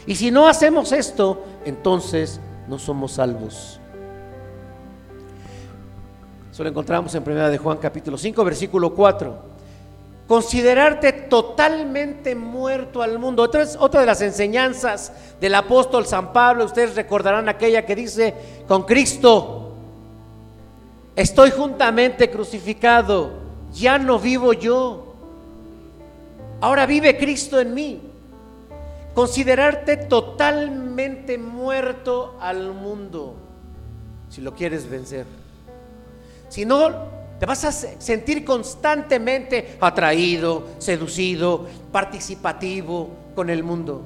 Y 0.07 0.17
si 0.17 0.31
no 0.31 0.49
hacemos 0.49 0.91
esto, 0.93 1.45
entonces 1.65 2.41
no 2.67 2.79
somos 2.79 3.13
salvos. 3.13 3.79
Eso 6.51 6.63
lo 6.63 6.69
encontramos 6.69 7.15
en 7.15 7.23
1 7.23 7.51
de 7.51 7.59
Juan 7.59 7.79
capítulo 7.79 8.19
5, 8.19 8.45
versículo 8.45 8.95
4. 8.95 9.53
Considerarte 10.27 11.13
totalmente 11.13 12.35
muerto 12.35 13.01
al 13.01 13.19
mundo. 13.19 13.43
Otra, 13.43 13.65
otra 13.79 14.01
de 14.01 14.07
las 14.07 14.21
enseñanzas 14.23 15.13
del 15.41 15.55
apóstol 15.55 16.05
San 16.05 16.33
Pablo, 16.33 16.65
ustedes 16.65 16.97
recordarán 16.97 17.49
aquella 17.49 17.87
que 17.87 17.95
dice, 17.95 18.35
con 18.67 18.83
Cristo 18.83 19.72
estoy 21.17 21.51
juntamente 21.51 22.31
crucificado, 22.31 23.33
ya 23.73 23.99
no 23.99 24.19
vivo 24.19 24.53
yo, 24.53 25.15
ahora 26.61 26.87
vive 26.87 27.17
Cristo 27.19 27.61
en 27.61 27.75
mí. 27.75 28.01
Considerarte 29.15 29.99
totalmente 29.99 31.37
muerto 31.37 32.37
al 32.41 32.73
mundo 32.73 33.35
si 34.31 34.41
lo 34.41 34.55
quieres 34.55 34.89
vencer. 34.89 35.27
Si 36.49 36.65
no, 36.65 36.91
te 37.39 37.45
vas 37.45 37.65
a 37.65 37.73
sentir 37.73 38.45
constantemente 38.45 39.77
atraído, 39.81 40.69
seducido, 40.79 41.67
participativo 41.91 43.11
con 43.35 43.51
el 43.51 43.63
mundo. 43.63 44.01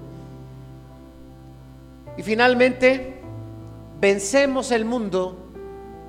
Y 2.17 2.23
finalmente, 2.23 3.21
vencemos 4.01 4.73
el 4.73 4.85
mundo 4.85 5.46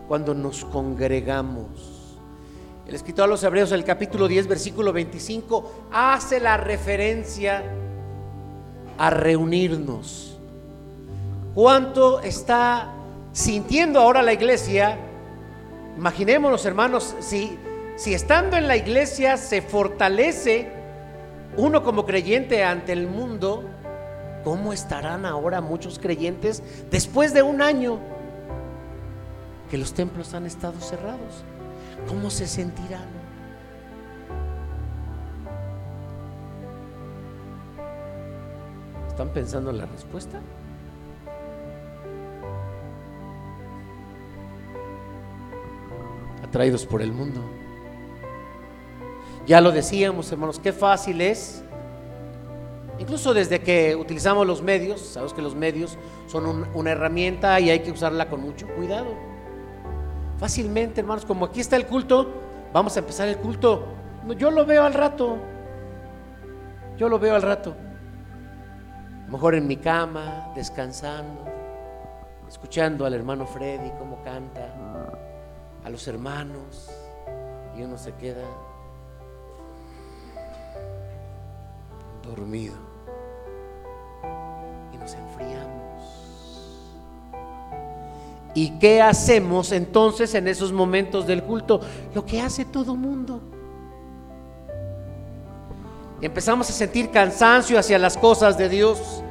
cuando 0.08 0.34
nos 0.34 0.65
congregamos. 0.65 2.17
El 2.88 2.96
escritor 2.96 3.26
a 3.26 3.28
los 3.28 3.43
Hebreos, 3.43 3.72
el 3.72 3.84
capítulo 3.84 4.28
10, 4.28 4.48
versículo 4.48 4.93
25, 4.93 5.88
hace 5.91 6.39
la 6.39 6.58
referencia 6.58 7.63
a 8.98 9.10
reunirnos. 9.10 10.38
¿Cuánto 11.54 12.22
está 12.22 12.93
sintiendo 13.34 14.00
ahora 14.00 14.22
la 14.22 14.34
iglesia? 14.34 14.98
Imaginémonos, 15.98 16.65
hermanos, 16.65 17.15
si 17.20 17.58
si 17.98 18.13
estando 18.13 18.58
en 18.58 18.67
la 18.67 18.78
iglesia 18.78 19.38
se 19.38 19.63
fortalece 19.63 20.70
uno 21.58 21.82
como 21.82 22.06
creyente 22.06 22.63
ante 22.63 22.93
el 22.93 23.08
mundo, 23.08 23.63
¿cómo 24.43 24.72
estarán 24.72 25.26
ahora 25.26 25.62
muchos 25.62 25.98
creyentes 25.98 26.62
después 26.91 27.34
de 27.34 27.41
un 27.41 27.60
año 27.60 27.98
que 29.69 29.77
los 29.77 29.93
templos 29.93 30.34
han 30.34 30.45
estado 30.45 30.80
cerrados? 30.80 31.43
¿Cómo 32.08 32.30
se 32.30 32.47
sentirán? 32.47 33.08
¿Están 39.08 39.30
pensando 39.30 39.71
en 39.71 39.80
la 39.80 39.86
respuesta? 39.88 40.39
Atraídos 46.43 46.86
por 46.86 47.01
el 47.01 47.12
mundo. 47.12 47.41
Ya 49.47 49.60
lo 49.60 49.71
decíamos, 49.71 50.32
hermanos, 50.32 50.60
qué 50.60 50.71
fácil 50.71 51.19
es. 51.21 51.63
Incluso 52.99 53.34
desde 53.34 53.60
que 53.62 53.95
utilizamos 53.95 54.45
los 54.45 54.62
medios, 54.62 55.01
sabes 55.01 55.34
que 55.34 55.41
los 55.41 55.56
medios 55.56 55.97
son 56.27 56.67
una 56.73 56.91
herramienta 56.91 57.60
y 57.60 57.69
hay 57.69 57.80
que 57.80 57.91
usarla 57.91 58.30
con 58.30 58.41
mucho 58.41 58.67
cuidado. 58.75 59.27
Fácilmente, 60.38 61.02
hermanos, 61.02 61.26
como 61.26 61.45
aquí 61.45 61.60
está 61.60 61.76
el 61.76 61.88
culto, 61.88 62.32
vamos 62.73 62.95
a 62.95 63.00
empezar 63.00 63.28
el 63.28 63.38
culto. 63.38 63.86
Yo 64.38 64.52
lo 64.52 64.65
veo 64.65 64.84
al 64.84 64.93
rato. 64.93 65.38
Yo 66.97 67.10
lo 67.10 67.19
veo 67.19 67.36
al 67.36 67.41
rato 67.41 67.76
mejor 69.28 69.56
en 69.56 69.67
mi 69.67 69.78
cama, 69.78 70.52
descansando, 70.56 71.45
escuchando 72.47 73.06
al 73.06 73.13
hermano 73.13 73.45
Freddy 73.45 73.91
cómo 74.00 74.21
canta, 74.23 74.73
a 75.84 75.89
los 75.89 76.08
hermanos, 76.08 76.89
y 77.76 77.84
uno 77.84 77.97
se 77.97 78.13
queda 78.15 78.45
dormido 82.23 82.76
y 84.93 84.97
nos 84.97 85.13
enfriamos. 85.13 85.87
¿Y 88.58 88.72
qué 88.80 89.04
hacemos 89.04 89.72
entonces 89.72 90.34
en 90.34 90.48
esos 90.48 90.74
momentos 90.74 91.28
del 91.28 91.43
culto? 91.43 91.80
Lo 92.15 92.26
que 92.26 92.41
hace 92.41 92.65
todo 92.65 92.96
mundo 92.96 93.39
empezamos 96.20 96.67
a 96.67 96.74
sentir 96.74 97.12
cansancio 97.12 97.78
hacia 97.78 98.00
las 98.00 98.17
cosas 98.17 98.58
de 98.58 98.67
Dios. 98.67 99.22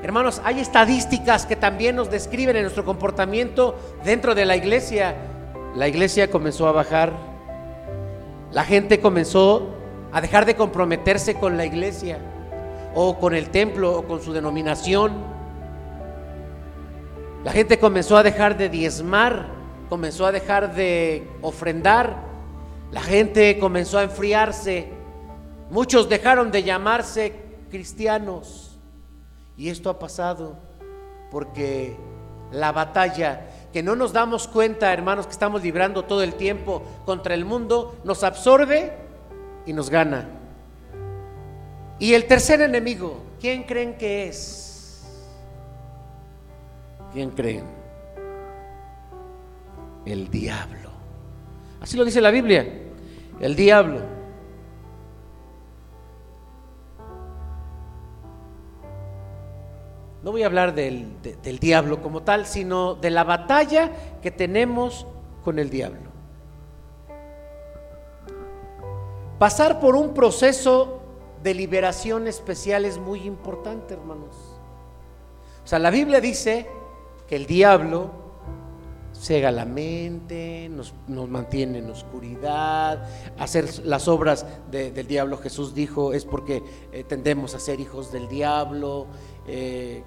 Hermanos, 0.00 0.40
hay 0.44 0.60
estadísticas 0.60 1.44
que 1.44 1.56
también 1.56 1.96
nos 1.96 2.08
describen 2.08 2.54
en 2.54 2.62
nuestro 2.62 2.84
comportamiento 2.84 3.74
dentro 4.04 4.36
de 4.36 4.46
la 4.46 4.54
iglesia. 4.54 5.16
La 5.74 5.88
iglesia 5.88 6.30
comenzó 6.30 6.68
a 6.68 6.72
bajar. 6.72 7.12
La 8.52 8.62
gente 8.62 9.00
comenzó 9.00 9.70
a 10.12 10.20
dejar 10.20 10.46
de 10.46 10.54
comprometerse 10.54 11.34
con 11.34 11.56
la 11.56 11.66
iglesia 11.66 12.20
o 12.94 13.18
con 13.18 13.34
el 13.34 13.50
templo 13.50 13.98
o 13.98 14.06
con 14.06 14.22
su 14.22 14.32
denominación. 14.32 15.31
La 17.44 17.52
gente 17.52 17.78
comenzó 17.78 18.16
a 18.16 18.22
dejar 18.22 18.56
de 18.56 18.68
diezmar, 18.68 19.46
comenzó 19.88 20.26
a 20.26 20.32
dejar 20.32 20.74
de 20.74 21.28
ofrendar. 21.40 22.16
La 22.90 23.02
gente 23.02 23.58
comenzó 23.58 23.98
a 23.98 24.04
enfriarse 24.04 25.02
Muchos 25.72 26.06
dejaron 26.06 26.50
de 26.50 26.64
llamarse 26.64 27.32
cristianos. 27.70 28.78
Y 29.56 29.70
esto 29.70 29.88
ha 29.88 29.98
pasado 29.98 30.58
porque 31.30 31.96
la 32.50 32.72
batalla 32.72 33.48
que 33.72 33.82
no 33.82 33.96
nos 33.96 34.12
damos 34.12 34.46
cuenta, 34.46 34.92
hermanos, 34.92 35.24
que 35.24 35.32
estamos 35.32 35.62
librando 35.62 36.04
todo 36.04 36.22
el 36.22 36.34
tiempo 36.34 36.82
contra 37.06 37.32
el 37.32 37.46
mundo, 37.46 37.96
nos 38.04 38.22
absorbe 38.22 38.92
y 39.64 39.72
nos 39.72 39.88
gana. 39.88 40.28
Y 41.98 42.12
el 42.12 42.26
tercer 42.26 42.60
enemigo, 42.60 43.22
¿quién 43.40 43.62
creen 43.62 43.96
que 43.96 44.28
es? 44.28 44.71
¿Quién 47.12 47.30
creen? 47.30 47.64
El 50.04 50.30
diablo. 50.30 50.90
Así 51.80 51.96
lo 51.96 52.04
dice 52.04 52.20
la 52.20 52.30
Biblia, 52.30 52.66
el 53.40 53.56
diablo. 53.56 54.22
no 60.22 60.30
voy 60.30 60.44
a 60.44 60.46
hablar 60.46 60.74
del, 60.74 61.20
del, 61.42 61.58
diablo 61.58 62.00
como 62.00 62.22
tal, 62.22 62.46
sino 62.46 62.94
de 62.94 63.10
la 63.10 63.24
batalla 63.24 63.90
que 64.22 64.30
tenemos 64.30 65.06
con 65.42 65.58
el 65.58 65.68
diablo. 65.68 66.10
Pasar 69.40 69.80
por 69.80 69.96
un 69.96 70.14
proceso 70.14 71.02
de 71.42 71.54
liberación 71.54 72.28
especial 72.28 72.84
es 72.84 72.98
muy 72.98 73.22
importante, 73.24 73.94
hermanos. 73.94 74.36
O 75.64 75.66
sea, 75.66 75.80
la 75.80 75.90
Biblia 75.90 76.20
dice 76.20 76.68
el 77.36 77.46
diablo 77.46 78.22
cega 79.22 79.52
la 79.52 79.64
mente, 79.64 80.68
nos, 80.68 80.94
mantiene 81.06 81.78
en 81.78 81.88
oscuridad, 81.90 83.06
hacer 83.38 83.84
las 83.84 84.08
obras 84.08 84.44
del 84.70 85.06
diablo, 85.06 85.38
Jesús 85.38 85.74
dijo, 85.74 86.12
es 86.12 86.24
porque 86.24 86.62
eh, 86.92 87.04
tendemos 87.04 87.54
a 87.54 87.60
ser 87.60 87.78
hijos 87.78 88.10
del 88.10 88.28
diablo, 88.28 89.06
eh, 89.46 90.02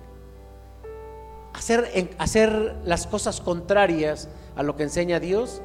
hacer, 1.54 2.10
hacer 2.18 2.76
las 2.84 3.08
cosas 3.08 3.40
contrarias 3.40 4.28
a 4.58 4.64
lo 4.64 4.76
que 4.76 4.84
enseña 4.84 5.22
Dios 5.22 5.62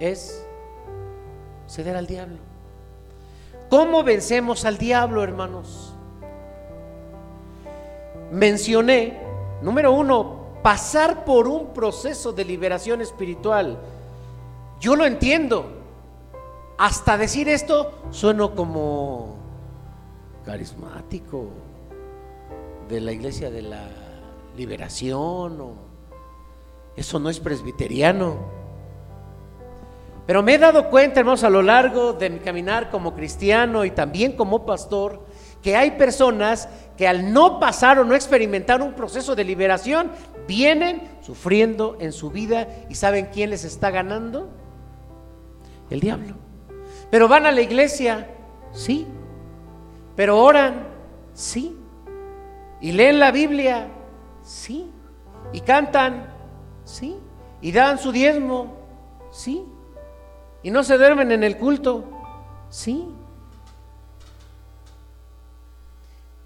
es 0.00 0.46
ceder 1.68 1.96
al 1.96 2.06
diablo. 2.06 2.38
¿Cómo 3.68 4.02
vencemos 4.02 4.64
al 4.64 4.78
diablo, 4.78 5.22
hermanos? 5.22 5.92
Mencioné, 8.30 9.18
número 9.62 9.92
uno, 9.92 10.33
pasar 10.64 11.26
por 11.26 11.46
un 11.46 11.74
proceso 11.74 12.32
de 12.32 12.42
liberación 12.42 13.02
espiritual. 13.02 13.78
Yo 14.80 14.96
lo 14.96 15.04
entiendo. 15.04 15.66
Hasta 16.78 17.18
decir 17.18 17.50
esto 17.50 17.92
sueno 18.10 18.54
como 18.54 19.36
carismático 20.46 21.50
de 22.88 23.02
la 23.02 23.12
iglesia 23.12 23.50
de 23.50 23.60
la 23.60 23.86
liberación 24.56 25.60
o 25.60 25.74
eso 26.96 27.18
no 27.18 27.28
es 27.28 27.40
presbiteriano. 27.40 28.38
Pero 30.26 30.42
me 30.42 30.54
he 30.54 30.58
dado 30.58 30.88
cuenta, 30.88 31.20
hermanos, 31.20 31.44
a 31.44 31.50
lo 31.50 31.60
largo 31.60 32.14
de 32.14 32.30
mi 32.30 32.38
caminar 32.38 32.90
como 32.90 33.14
cristiano 33.14 33.84
y 33.84 33.90
también 33.90 34.32
como 34.32 34.64
pastor, 34.64 35.23
que 35.64 35.74
hay 35.74 35.92
personas 35.92 36.68
que 36.96 37.08
al 37.08 37.32
no 37.32 37.58
pasar 37.58 37.98
o 37.98 38.04
no 38.04 38.14
experimentar 38.14 38.82
un 38.82 38.92
proceso 38.92 39.34
de 39.34 39.42
liberación, 39.42 40.12
vienen 40.46 41.02
sufriendo 41.22 41.96
en 41.98 42.12
su 42.12 42.30
vida 42.30 42.68
y 42.88 42.94
¿saben 42.94 43.30
quién 43.32 43.50
les 43.50 43.64
está 43.64 43.90
ganando? 43.90 44.48
El 45.90 45.98
diablo. 45.98 46.36
Pero 47.10 47.26
van 47.26 47.46
a 47.46 47.50
la 47.50 47.62
iglesia, 47.62 48.28
sí. 48.72 49.08
Pero 50.14 50.40
oran, 50.40 50.86
sí. 51.32 51.76
Y 52.80 52.92
leen 52.92 53.18
la 53.18 53.32
Biblia, 53.32 53.88
Sí. 54.44 54.90
¿Y 55.52 55.60
cantan? 55.60 56.26
Sí. 56.84 57.18
¿Y 57.60 57.72
dan 57.72 57.98
su 57.98 58.12
diezmo? 58.12 58.76
Sí. 59.30 59.64
¿Y 60.62 60.70
no 60.70 60.84
se 60.84 60.98
duermen 60.98 61.32
en 61.32 61.42
el 61.42 61.56
culto? 61.56 62.04
Sí. 62.68 63.08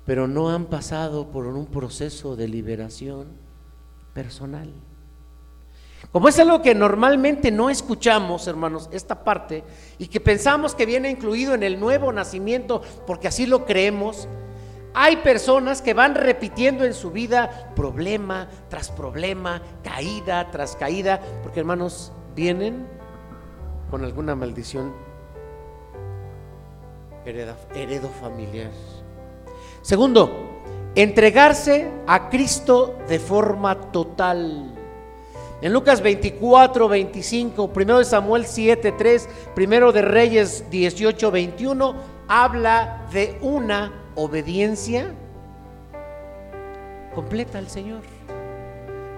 Pero 0.08 0.26
no 0.26 0.48
han 0.48 0.64
pasado 0.64 1.30
por 1.30 1.46
un 1.46 1.66
proceso 1.66 2.34
de 2.34 2.48
liberación 2.48 3.26
personal. 4.14 4.72
Como 6.10 6.30
es 6.30 6.38
algo 6.38 6.62
que 6.62 6.74
normalmente 6.74 7.50
no 7.50 7.68
escuchamos, 7.68 8.46
hermanos, 8.46 8.88
esta 8.90 9.22
parte, 9.22 9.64
y 9.98 10.06
que 10.06 10.18
pensamos 10.18 10.74
que 10.74 10.86
viene 10.86 11.10
incluido 11.10 11.52
en 11.52 11.62
el 11.62 11.78
nuevo 11.78 12.10
nacimiento, 12.10 12.80
porque 13.06 13.28
así 13.28 13.44
lo 13.44 13.66
creemos, 13.66 14.28
hay 14.94 15.16
personas 15.16 15.82
que 15.82 15.92
van 15.92 16.14
repitiendo 16.14 16.86
en 16.86 16.94
su 16.94 17.10
vida 17.10 17.74
problema 17.76 18.48
tras 18.70 18.90
problema, 18.90 19.60
caída 19.84 20.50
tras 20.50 20.74
caída, 20.74 21.20
porque 21.42 21.60
hermanos, 21.60 22.12
vienen 22.34 22.86
con 23.90 24.04
alguna 24.04 24.34
maldición 24.34 24.94
heredo 27.26 28.08
familiar. 28.08 28.70
Segundo, 29.88 30.60
entregarse 30.94 31.90
a 32.06 32.28
Cristo 32.28 32.98
de 33.08 33.18
forma 33.18 33.90
total. 33.90 34.70
En 35.62 35.72
Lucas 35.72 36.02
24, 36.02 36.88
25, 36.88 37.72
primero 37.72 37.98
de 37.98 38.04
Samuel 38.04 38.44
7, 38.44 38.92
3, 38.92 39.28
primero 39.54 39.90
de 39.90 40.02
Reyes 40.02 40.68
18, 40.68 41.30
21, 41.30 41.94
habla 42.28 43.06
de 43.10 43.38
una 43.40 43.90
obediencia 44.14 45.14
completa 47.14 47.56
al 47.56 47.70
Señor. 47.70 48.02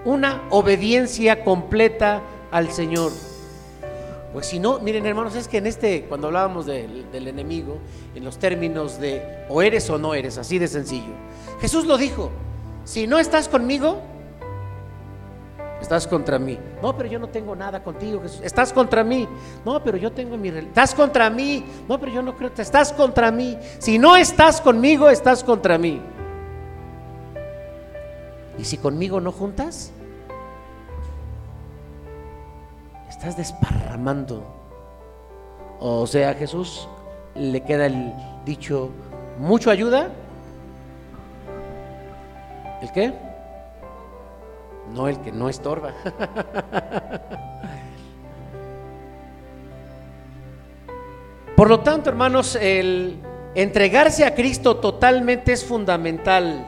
Una 0.05 0.43
obediencia 0.51 1.43
completa 1.43 2.21
al 2.49 2.71
Señor. 2.71 3.11
Pues 4.33 4.45
si 4.45 4.59
no, 4.59 4.79
miren 4.79 5.05
hermanos, 5.05 5.35
es 5.35 5.47
que 5.47 5.57
en 5.57 5.67
este, 5.67 6.05
cuando 6.05 6.27
hablábamos 6.27 6.65
del, 6.65 7.11
del 7.11 7.27
enemigo, 7.27 7.79
en 8.15 8.23
los 8.23 8.37
términos 8.37 8.99
de 8.99 9.45
o 9.49 9.61
eres 9.61 9.89
o 9.89 9.97
no 9.97 10.13
eres, 10.13 10.37
así 10.37 10.57
de 10.57 10.67
sencillo, 10.67 11.13
Jesús 11.59 11.85
lo 11.85 11.97
dijo, 11.97 12.31
si 12.85 13.07
no 13.07 13.19
estás 13.19 13.49
conmigo, 13.49 13.99
estás 15.81 16.07
contra 16.07 16.39
mí. 16.39 16.57
No, 16.81 16.95
pero 16.95 17.09
yo 17.09 17.19
no 17.19 17.27
tengo 17.27 17.55
nada 17.55 17.83
contigo, 17.83 18.21
Jesús. 18.21 18.41
Estás 18.43 18.71
contra 18.71 19.03
mí. 19.03 19.27
No, 19.65 19.83
pero 19.83 19.97
yo 19.97 20.11
tengo 20.11 20.37
mi 20.37 20.49
Estás 20.49 20.95
contra 20.95 21.29
mí. 21.29 21.63
No, 21.89 21.99
pero 21.99 22.13
yo 22.13 22.21
no 22.21 22.35
creo. 22.35 22.51
Estás 22.57 22.93
contra 22.93 23.31
mí. 23.31 23.57
Si 23.79 23.97
no 23.97 24.15
estás 24.15 24.61
conmigo, 24.61 25.09
estás 25.09 25.43
contra 25.43 25.77
mí. 25.77 26.01
Y 28.57 28.63
si 28.63 28.77
conmigo 28.77 29.19
no 29.19 29.31
juntas, 29.31 29.91
estás 33.21 33.37
desparramando. 33.37 34.43
O 35.79 36.07
sea, 36.07 36.31
a 36.31 36.33
Jesús 36.33 36.89
le 37.35 37.61
queda 37.61 37.85
el 37.85 38.11
dicho, 38.45 38.89
mucho 39.37 39.69
ayuda. 39.69 40.09
¿El 42.81 42.91
qué? 42.91 43.13
No 44.95 45.07
el 45.07 45.19
que 45.19 45.31
no 45.31 45.49
estorba. 45.49 45.93
Por 51.55 51.69
lo 51.69 51.81
tanto, 51.81 52.09
hermanos, 52.09 52.55
el 52.55 53.19
entregarse 53.53 54.25
a 54.25 54.33
Cristo 54.33 54.77
totalmente 54.77 55.53
es 55.53 55.63
fundamental. 55.63 56.65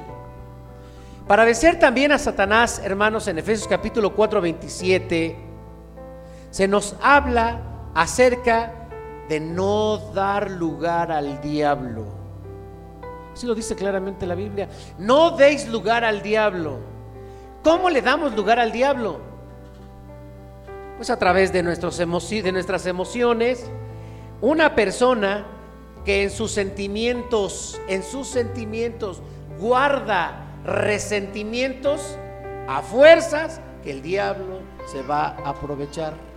Para 1.28 1.46
vencer 1.46 1.80
también 1.80 2.12
a 2.12 2.20
Satanás, 2.20 2.80
hermanos, 2.84 3.28
en 3.28 3.40
Efesios 3.40 3.68
capítulo 3.68 4.14
4, 4.14 4.40
27, 4.40 5.53
se 6.54 6.68
nos 6.68 6.96
habla 7.02 7.62
acerca 7.96 8.88
de 9.28 9.40
no 9.40 9.98
dar 10.14 10.52
lugar 10.52 11.12
al 11.12 11.42
diablo. 11.42 12.06
Así 13.34 13.48
lo 13.48 13.56
dice 13.56 13.76
claramente 13.76 14.28
la 14.28 14.36
Biblia. 14.36 14.70
No 15.00 15.32
deis 15.32 15.68
lugar 15.68 16.04
al 16.04 16.22
diablo. 16.22 16.78
¿Cómo 17.64 17.90
le 17.90 18.04
damos 18.04 18.36
lugar 18.36 18.60
al 18.60 18.72
diablo? 18.72 19.20
Pues 20.98 21.10
a 21.10 21.18
través 21.18 21.52
de, 21.52 21.64
nuestros 21.64 21.98
de 21.98 22.52
nuestras 22.52 22.86
emociones. 22.86 23.66
Una 24.40 24.76
persona 24.76 25.48
que 26.06 26.22
en 26.22 26.30
sus 26.30 26.52
sentimientos, 26.52 27.82
en 27.88 28.04
sus 28.04 28.28
sentimientos 28.28 29.24
guarda 29.60 30.46
resentimientos 30.64 32.16
a 32.68 32.84
fuerzas 32.84 33.60
que 33.84 33.90
el 33.90 34.04
diablo 34.04 34.60
se 34.86 35.02
va 35.02 35.30
a 35.30 35.50
aprovechar. 35.50 36.33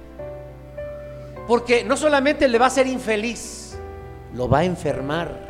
Porque 1.47 1.85
no 1.85 1.97
solamente 1.97 2.49
le 2.49 2.59
va 2.59 2.67
a 2.67 2.69
hacer 2.69 2.87
infeliz, 2.87 3.79
lo 4.35 4.49
va 4.49 4.59
a 4.59 4.65
enfermar. 4.65 5.47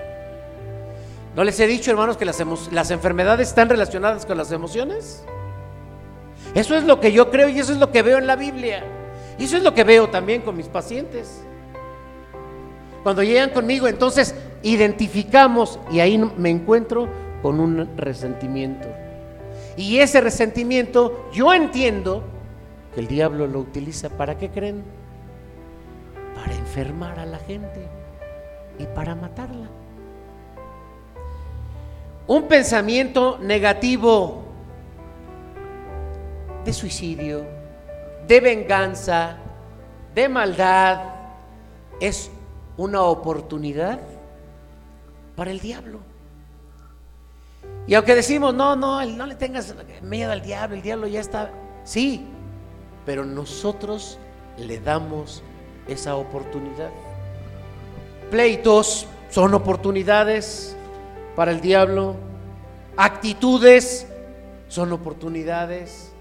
¿No 1.35 1.45
les 1.45 1.59
he 1.61 1.67
dicho, 1.67 1.91
hermanos, 1.91 2.17
que 2.17 2.25
las, 2.25 2.43
las 2.73 2.91
enfermedades 2.91 3.49
están 3.49 3.69
relacionadas 3.69 4.25
con 4.25 4.39
las 4.39 4.53
emociones? 4.53 5.25
Eso 6.55 6.75
es 6.75 6.85
lo 6.85 7.01
que 7.01 7.13
yo 7.13 7.31
creo 7.31 7.49
y 7.49 7.59
eso 7.59 7.73
es 7.73 7.79
lo 7.79 7.91
que 7.93 8.03
veo 8.03 8.19
en 8.19 8.27
la 8.27 8.37
Biblia. 8.37 8.85
Y 9.39 9.45
eso 9.45 9.57
es 9.57 9.63
lo 9.63 9.75
que 9.75 9.85
veo 9.85 10.09
también 10.09 10.43
con 10.43 10.57
mis 10.57 10.69
pacientes. 10.69 11.43
Cuando 13.03 13.23
llegan 13.23 13.51
conmigo, 13.51 13.87
entonces 13.87 14.35
identificamos 14.63 15.79
y 15.91 16.01
ahí 16.01 16.19
me 16.19 16.51
encuentro 16.51 17.09
con 17.43 17.61
un 17.61 17.97
resentimiento. 17.97 18.89
Y 19.77 19.99
ese 19.99 20.21
resentimiento 20.21 21.29
yo 21.33 21.53
entiendo 21.53 22.25
que 22.95 23.01
el 23.01 23.07
diablo 23.07 23.47
lo 23.47 23.61
utiliza 23.61 24.09
para 24.09 24.39
qué 24.39 24.49
creen? 24.49 24.83
Enfermar 26.77 27.19
a 27.19 27.25
la 27.25 27.39
gente 27.39 27.89
y 28.79 28.85
para 28.85 29.15
matarla. 29.15 29.67
Un 32.27 32.49
pensamiento 32.49 33.39
negativo 33.39 34.45
de 36.67 36.73
suicidio, 36.75 37.47
de 38.29 38.41
venganza, 38.41 39.39
de 40.15 40.29
maldad, 40.29 41.15
es 41.99 42.31
una 42.77 43.05
oportunidad 43.05 43.99
para 45.35 45.53
el 45.53 45.61
diablo. 45.61 46.01
Y 47.87 47.95
aunque 47.95 48.15
decimos, 48.15 48.53
no, 48.53 48.77
no, 48.77 49.03
no 49.03 49.25
le 49.25 49.35
tengas 49.37 49.75
miedo 50.03 50.31
al 50.31 50.43
diablo, 50.43 50.77
el 50.77 50.83
diablo 50.83 51.07
ya 51.07 51.21
está, 51.21 51.51
sí, 51.85 52.27
pero 53.07 53.25
nosotros 53.25 54.19
le 54.59 54.79
damos 54.79 55.43
esa 55.89 56.17
oportunidad. 56.17 56.91
Pleitos 58.31 59.07
son 59.31 59.55
oportunidades 59.55 60.77
para 61.35 61.51
el 61.51 61.61
diablo, 61.61 62.17
actitudes 62.97 64.07
son 64.69 64.93
oportunidades. 64.93 66.13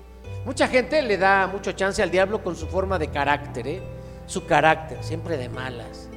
Mucha 0.45 0.67
gente 0.67 1.01
le 1.01 1.17
da 1.17 1.47
mucho 1.47 1.71
chance 1.71 2.03
al 2.03 2.11
diablo 2.11 2.43
con 2.43 2.55
su 2.55 2.67
forma 2.67 2.99
de 2.99 3.07
carácter, 3.07 3.67
¿eh? 3.67 3.81
su 4.27 4.45
carácter, 4.45 5.03
siempre 5.03 5.37
de 5.37 5.49
malas, 5.49 6.09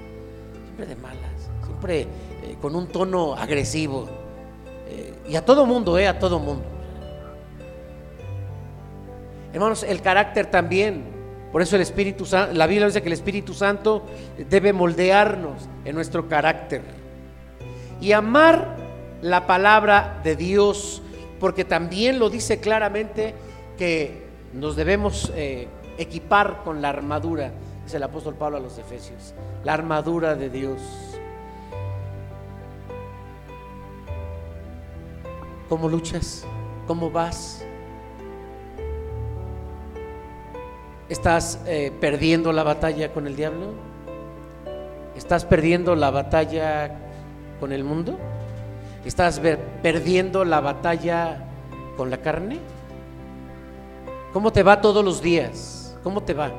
siempre 0.64 0.86
de 0.86 0.96
malas, 0.96 1.50
siempre 1.64 2.02
eh, 2.02 2.56
con 2.60 2.74
un 2.74 2.88
tono 2.88 3.34
agresivo. 3.34 4.08
Eh, 4.88 5.14
y 5.28 5.36
a 5.36 5.44
todo 5.44 5.66
mundo, 5.66 5.98
¿eh? 5.98 6.08
a 6.08 6.18
todo 6.18 6.38
mundo. 6.38 6.64
Hermanos, 9.52 9.82
el 9.82 10.02
carácter 10.02 10.46
también. 10.46 11.17
Por 11.52 11.62
eso 11.62 11.76
el 11.76 11.82
Espíritu 11.82 12.26
Santo, 12.26 12.54
la 12.54 12.66
Biblia 12.66 12.86
dice 12.86 13.00
que 13.00 13.08
el 13.08 13.14
Espíritu 13.14 13.54
Santo 13.54 14.04
debe 14.50 14.72
moldearnos 14.72 15.68
en 15.84 15.94
nuestro 15.94 16.28
carácter. 16.28 16.82
Y 18.00 18.12
amar 18.12 18.76
la 19.22 19.46
palabra 19.46 20.20
de 20.22 20.36
Dios, 20.36 21.02
porque 21.40 21.64
también 21.64 22.18
lo 22.18 22.30
dice 22.30 22.60
claramente 22.60 23.34
que 23.78 24.28
nos 24.52 24.76
debemos 24.76 25.32
eh, 25.34 25.68
equipar 25.96 26.62
con 26.64 26.82
la 26.82 26.90
armadura, 26.90 27.52
dice 27.84 27.96
el 27.96 28.02
apóstol 28.02 28.34
Pablo 28.34 28.58
a 28.58 28.60
los 28.60 28.78
Efesios, 28.78 29.34
la 29.64 29.72
armadura 29.72 30.34
de 30.34 30.50
Dios. 30.50 30.80
¿Cómo 35.68 35.88
luchas? 35.88 36.44
¿Cómo 36.86 37.10
vas? 37.10 37.62
¿Estás 41.08 41.58
eh, 41.66 41.90
perdiendo 42.00 42.52
la 42.52 42.62
batalla 42.62 43.12
con 43.12 43.26
el 43.26 43.34
diablo? 43.34 43.72
¿Estás 45.16 45.46
perdiendo 45.46 45.96
la 45.96 46.10
batalla 46.10 46.94
con 47.58 47.72
el 47.72 47.82
mundo? 47.82 48.18
¿Estás 49.06 49.40
perdiendo 49.82 50.44
la 50.44 50.60
batalla 50.60 51.44
con 51.96 52.10
la 52.10 52.18
carne? 52.18 52.58
¿Cómo 54.34 54.52
te 54.52 54.62
va 54.62 54.82
todos 54.82 55.02
los 55.02 55.22
días? 55.22 55.96
¿Cómo 56.02 56.22
te 56.22 56.34
va? 56.34 56.52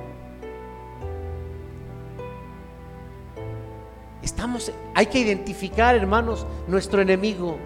Estamos, 4.24 4.72
hay 4.96 5.06
que 5.06 5.20
identificar, 5.20 5.96
hermanos, 5.96 6.48
nuestro 6.68 7.02
enemigo. 7.02 7.58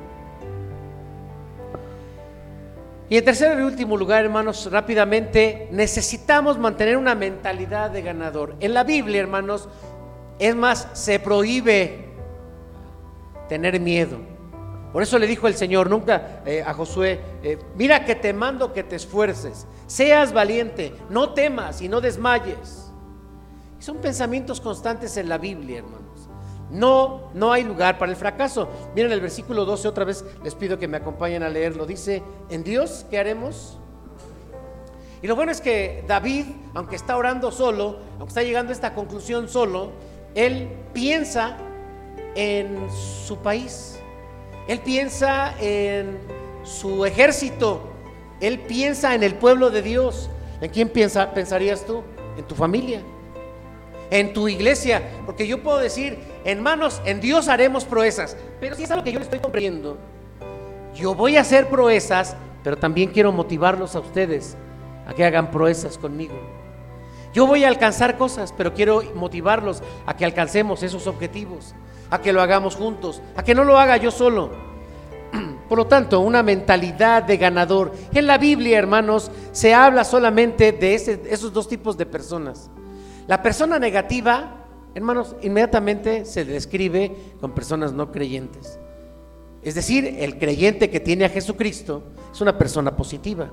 Y 3.10 3.18
en 3.18 3.26
tercer 3.26 3.60
y 3.60 3.64
último 3.64 3.98
lugar, 3.98 4.24
hermanos, 4.24 4.70
rápidamente, 4.72 5.68
necesitamos 5.72 6.58
mantener 6.58 6.98
una 6.98 7.16
mentalidad 7.16 7.92
de 7.92 8.02
ganador. 8.02 8.56
En 8.60 8.74
la 8.74 8.84
Biblia, 8.84 9.22
hermanos, 9.22 9.68
es 10.40 10.56
más, 10.56 10.88
se 10.94 11.20
prohíbe 11.20 12.06
tener 13.50 13.80
miedo. 13.80 14.18
Por 14.92 15.02
eso 15.02 15.18
le 15.18 15.28
dijo 15.28 15.48
el 15.48 15.56
Señor 15.56 15.90
nunca 15.90 16.44
eh, 16.46 16.64
a 16.66 16.74
Josué, 16.74 17.20
eh, 17.42 17.58
mira 17.76 18.06
que 18.06 18.16
te 18.16 18.32
mando 18.32 18.72
que 18.74 18.84
te 18.84 18.96
esfuerces, 18.96 19.66
seas 19.88 20.32
valiente, 20.32 20.94
no 21.10 21.34
temas 21.34 21.82
y 21.82 21.90
no 21.90 22.00
desmayes. 22.00 22.92
son 23.80 23.98
pensamientos 23.98 24.62
constantes 24.62 25.18
en 25.18 25.28
la 25.30 25.40
Biblia, 25.40 25.80
hermanos. 25.80 26.03
No, 26.74 27.30
no 27.34 27.54
hay 27.54 27.64
lugar 27.64 27.98
para 27.98 28.12
el 28.12 28.18
fracaso. 28.18 28.68
Miren 28.96 29.14
el 29.14 29.22
versículo 29.22 29.64
12, 29.64 29.88
otra 29.88 30.04
vez 30.04 30.26
les 30.44 30.56
pido 30.56 30.78
que 30.78 30.90
me 30.90 30.98
acompañen 30.98 31.44
a 31.44 31.50
leerlo. 31.50 31.86
Dice, 31.86 32.22
en 32.50 32.64
Dios, 32.66 33.06
¿qué 33.10 33.18
haremos? 33.18 33.78
Y 35.22 35.28
lo 35.28 35.38
bueno 35.38 35.54
es 35.54 35.62
que 35.62 36.04
David, 36.06 36.48
aunque 36.74 36.98
está 36.98 37.16
orando 37.16 37.52
solo, 37.52 38.00
aunque 38.18 38.30
está 38.30 38.44
llegando 38.44 38.72
a 38.72 38.74
esta 38.74 38.94
conclusión 38.94 39.48
solo, 39.48 39.92
él 40.36 40.68
piensa 40.92 41.56
en 42.36 42.90
su 42.92 43.38
país 43.38 44.00
él 44.68 44.80
piensa 44.80 45.56
en 45.60 46.20
su 46.64 47.06
ejército. 47.06 47.82
Él 48.40 48.60
piensa 48.60 49.16
en 49.16 49.24
el 49.24 49.36
pueblo 49.36 49.70
de 49.70 49.82
Dios. 49.82 50.30
¿En 50.62 50.70
quién 50.70 50.90
piensa, 50.90 51.34
pensarías 51.34 51.86
tú? 51.86 52.04
En 52.38 52.46
tu 52.46 52.56
familia. 52.56 53.02
En 54.10 54.34
tu 54.34 54.48
iglesia. 54.48 55.04
Porque 55.26 55.48
yo 55.48 55.62
puedo 55.62 55.80
decir, 55.80 56.18
hermanos, 56.46 57.02
en 57.06 57.22
Dios 57.22 57.48
haremos 57.48 57.86
proezas. 57.86 58.38
Pero 58.60 58.76
si 58.76 58.84
es 58.84 58.92
algo 58.92 59.04
que 59.04 59.12
yo 59.12 59.20
estoy 59.20 59.40
comprendiendo, 59.40 59.98
yo 60.96 61.16
voy 61.16 61.38
a 61.38 61.42
hacer 61.42 61.70
proezas, 61.70 62.36
pero 62.64 62.78
también 62.78 63.10
quiero 63.10 63.32
motivarlos 63.32 63.96
a 63.96 64.00
ustedes 64.00 64.56
a 65.08 65.14
que 65.14 65.26
hagan 65.26 65.52
proezas 65.52 65.98
conmigo. 65.98 66.36
Yo 67.34 67.48
voy 67.48 67.64
a 67.64 67.68
alcanzar 67.68 68.18
cosas, 68.18 68.54
pero 68.56 68.74
quiero 68.74 69.02
motivarlos 69.16 69.82
a 70.06 70.16
que 70.16 70.24
alcancemos 70.24 70.84
esos 70.84 71.08
objetivos, 71.08 71.74
a 72.12 72.22
que 72.22 72.32
lo 72.32 72.42
hagamos 72.42 72.76
juntos, 72.76 73.22
a 73.36 73.44
que 73.44 73.56
no 73.56 73.64
lo 73.64 73.80
haga 73.80 73.98
yo 73.98 74.12
solo. 74.12 74.52
Por 75.70 75.80
lo 75.80 75.88
tanto, 75.88 76.20
una 76.20 76.44
mentalidad 76.44 77.24
de 77.24 77.38
ganador. 77.38 77.92
En 78.14 78.28
la 78.28 78.38
Biblia, 78.38 78.78
hermanos, 78.78 79.32
se 79.52 79.74
habla 79.74 80.04
solamente 80.04 80.72
de 80.74 80.94
esos 80.94 81.52
dos 81.52 81.68
tipos 81.68 81.98
de 81.98 82.06
personas. 82.06 82.70
La 83.26 83.42
persona 83.42 83.80
negativa, 83.80 84.63
hermanos, 84.96 85.36
inmediatamente 85.42 86.26
se 86.26 86.46
describe 86.46 87.16
con 87.40 87.54
personas 87.54 87.94
no 87.94 88.12
creyentes. 88.12 88.80
Es 89.64 89.76
decir, 89.76 90.18
el 90.20 90.38
creyente 90.38 90.90
que 90.90 91.00
tiene 91.00 91.26
a 91.26 91.30
Jesucristo 91.30 92.04
es 92.32 92.42
una 92.42 92.58
persona 92.58 92.96
positiva. 92.96 93.52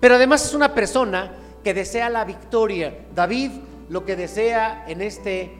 Pero 0.00 0.16
además 0.16 0.44
es 0.44 0.54
una 0.54 0.74
persona 0.74 1.32
que 1.64 1.72
desea 1.74 2.10
la 2.10 2.24
victoria. 2.24 2.94
David 3.14 3.50
lo 3.88 4.04
que 4.04 4.16
desea 4.16 4.84
en 4.88 5.00
este, 5.00 5.50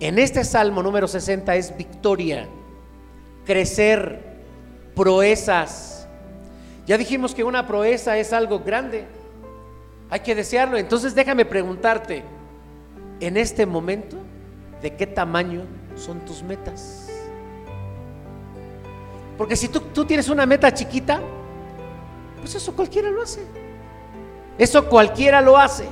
en 0.00 0.18
este 0.18 0.44
Salmo 0.44 0.82
número 0.82 1.08
60 1.08 1.56
es 1.56 1.76
victoria, 1.76 2.48
crecer, 3.46 4.34
proezas. 4.94 6.06
Ya 6.86 6.98
dijimos 6.98 7.34
que 7.34 7.44
una 7.44 7.66
proeza 7.66 8.18
es 8.18 8.32
algo 8.32 8.60
grande. 8.60 9.06
Hay 10.10 10.20
que 10.20 10.34
desearlo. 10.34 10.76
Entonces 10.76 11.14
déjame 11.14 11.44
preguntarte, 11.44 12.22
en 13.20 13.36
este 13.36 13.64
momento, 13.64 14.18
¿de 14.84 14.94
qué 14.94 15.06
tamaño 15.06 15.62
son 15.96 16.20
tus 16.26 16.42
metas? 16.42 17.08
Porque 19.38 19.56
si 19.56 19.68
tú, 19.68 19.80
tú 19.80 20.04
tienes 20.04 20.28
una 20.28 20.44
meta 20.44 20.72
chiquita, 20.74 21.22
pues 22.38 22.54
eso 22.54 22.76
cualquiera 22.76 23.10
lo 23.10 23.22
hace. 23.22 23.40
Eso 24.58 24.86
cualquiera 24.90 25.40
lo 25.40 25.56
hace. 25.56 25.88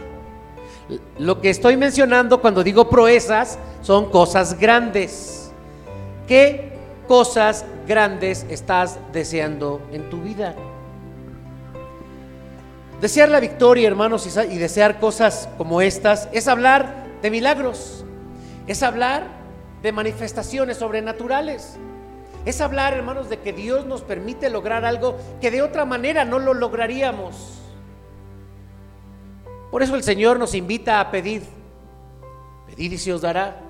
Lo 1.18 1.40
que 1.40 1.48
estoy 1.48 1.78
mencionando 1.78 2.42
cuando 2.42 2.62
digo 2.62 2.90
proezas 2.90 3.58
son 3.80 4.10
cosas 4.10 4.60
grandes. 4.60 5.50
¿Qué 6.28 6.76
cosas 7.08 7.64
grandes 7.88 8.44
estás 8.50 8.98
deseando 9.10 9.80
en 9.90 10.10
tu 10.10 10.20
vida? 10.20 10.54
Desear 13.00 13.30
la 13.30 13.40
victoria, 13.40 13.88
hermanos, 13.88 14.28
y 14.50 14.58
desear 14.58 15.00
cosas 15.00 15.48
como 15.56 15.80
estas 15.80 16.28
es 16.30 16.46
hablar 16.46 17.06
de 17.22 17.30
milagros, 17.30 18.01
es 18.66 18.82
hablar 18.82 19.26
de 19.82 19.92
manifestaciones 19.92 20.76
sobrenaturales, 20.76 21.78
es 22.44 22.60
hablar, 22.60 22.94
hermanos, 22.94 23.28
de 23.28 23.38
que 23.38 23.52
Dios 23.52 23.86
nos 23.86 24.02
permite 24.02 24.50
lograr 24.50 24.84
algo 24.84 25.16
que 25.40 25.50
de 25.50 25.62
otra 25.62 25.84
manera 25.84 26.24
no 26.24 26.38
lo 26.38 26.54
lograríamos. 26.54 27.60
Por 29.70 29.82
eso 29.82 29.94
el 29.94 30.02
Señor 30.02 30.38
nos 30.38 30.54
invita 30.54 31.00
a 31.00 31.10
pedir. 31.10 31.42
Pedid 32.66 32.92
y 32.92 32.98
se 32.98 33.12
os 33.12 33.20
dará. 33.20 33.60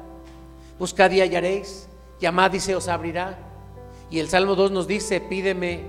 Buscad 0.79 1.11
y 1.11 1.21
hallaréis. 1.21 1.89
Llamad 2.19 2.53
y 2.55 2.61
se 2.61 2.75
os 2.75 2.89
abrirá. 2.89 3.39
Y 4.11 4.19
el 4.19 4.29
Salmo 4.29 4.55
2 4.55 4.73
nos 4.73 4.87
dice, 4.87 5.21
pídeme, 5.21 5.83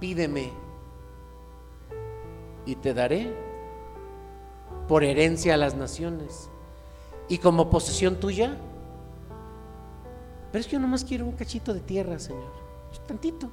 pídeme 0.00 0.52
y 2.66 2.74
te 2.76 2.94
daré 2.94 3.34
por 4.86 5.02
herencia 5.02 5.54
a 5.54 5.56
las 5.56 5.74
naciones 5.74 6.49
y 7.30 7.38
como 7.38 7.70
posesión 7.70 8.16
tuya. 8.16 8.56
Pero 10.52 10.60
es 10.60 10.66
que 10.66 10.72
yo 10.72 10.80
nomás 10.80 11.04
quiero 11.04 11.24
un 11.24 11.32
cachito 11.32 11.72
de 11.72 11.80
tierra, 11.80 12.18
Señor. 12.18 12.52
Tantito. 13.06 13.48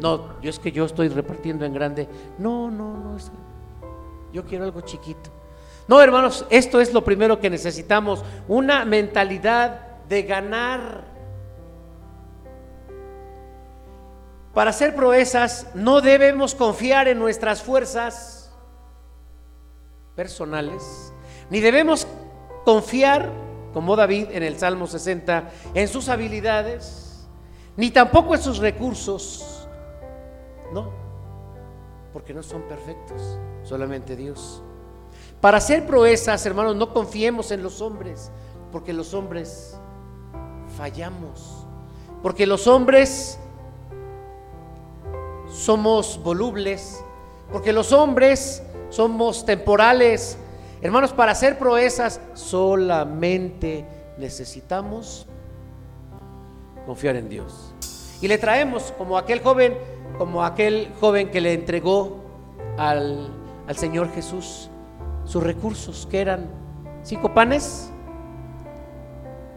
No, 0.00 0.40
yo 0.40 0.48
es 0.48 0.58
que 0.58 0.72
yo 0.72 0.86
estoy 0.86 1.08
repartiendo 1.08 1.66
en 1.66 1.74
grande. 1.74 2.08
No, 2.38 2.70
no, 2.70 2.96
no. 2.96 3.16
Es 3.18 3.30
yo 4.32 4.44
quiero 4.44 4.64
algo 4.64 4.80
chiquito. 4.80 5.30
No, 5.86 6.00
hermanos, 6.00 6.46
esto 6.50 6.80
es 6.80 6.94
lo 6.94 7.04
primero 7.04 7.40
que 7.40 7.50
necesitamos, 7.50 8.24
una 8.48 8.84
mentalidad 8.84 9.98
de 10.08 10.22
ganar. 10.22 11.04
Para 14.54 14.70
hacer 14.70 14.94
proezas 14.94 15.66
no 15.74 16.00
debemos 16.00 16.54
confiar 16.54 17.08
en 17.08 17.18
nuestras 17.18 17.62
fuerzas 17.62 18.52
personales, 20.14 21.12
ni 21.50 21.60
debemos 21.60 22.06
confiar, 22.64 23.30
como 23.72 23.96
David 23.96 24.28
en 24.30 24.42
el 24.42 24.58
Salmo 24.58 24.86
60, 24.86 25.50
en 25.74 25.88
sus 25.88 26.08
habilidades, 26.08 27.28
ni 27.76 27.90
tampoco 27.90 28.34
en 28.34 28.42
sus 28.42 28.58
recursos. 28.58 29.68
No, 30.72 30.90
porque 32.12 32.34
no 32.34 32.42
son 32.42 32.62
perfectos, 32.62 33.38
solamente 33.62 34.16
Dios. 34.16 34.62
Para 35.40 35.58
hacer 35.58 35.86
proezas, 35.86 36.44
hermanos, 36.44 36.76
no 36.76 36.92
confiemos 36.92 37.50
en 37.50 37.62
los 37.62 37.80
hombres, 37.80 38.30
porque 38.70 38.92
los 38.92 39.14
hombres 39.14 39.78
fallamos, 40.76 41.66
porque 42.22 42.46
los 42.46 42.66
hombres 42.66 43.38
somos 45.50 46.22
volubles, 46.22 47.02
porque 47.52 47.72
los 47.72 47.92
hombres 47.92 48.62
somos 48.90 49.44
temporales. 49.44 50.36
Hermanos, 50.82 51.12
para 51.12 51.32
hacer 51.32 51.58
proezas 51.58 52.20
solamente 52.34 53.84
necesitamos 54.16 55.26
confiar 56.86 57.16
en 57.16 57.28
Dios. 57.28 57.74
Y 58.22 58.28
le 58.28 58.38
traemos 58.38 58.92
como 58.96 59.16
aquel 59.16 59.40
joven 59.40 59.74
como 60.20 60.44
aquel 60.44 60.92
joven 61.00 61.30
que 61.30 61.40
le 61.40 61.54
entregó 61.54 62.18
al, 62.76 63.30
Señor 63.74 64.12
Jesús 64.12 64.68
sus 65.24 65.42
recursos, 65.42 66.06
que 66.10 66.20
eran 66.20 66.50
cinco 67.02 67.32
panes 67.32 67.90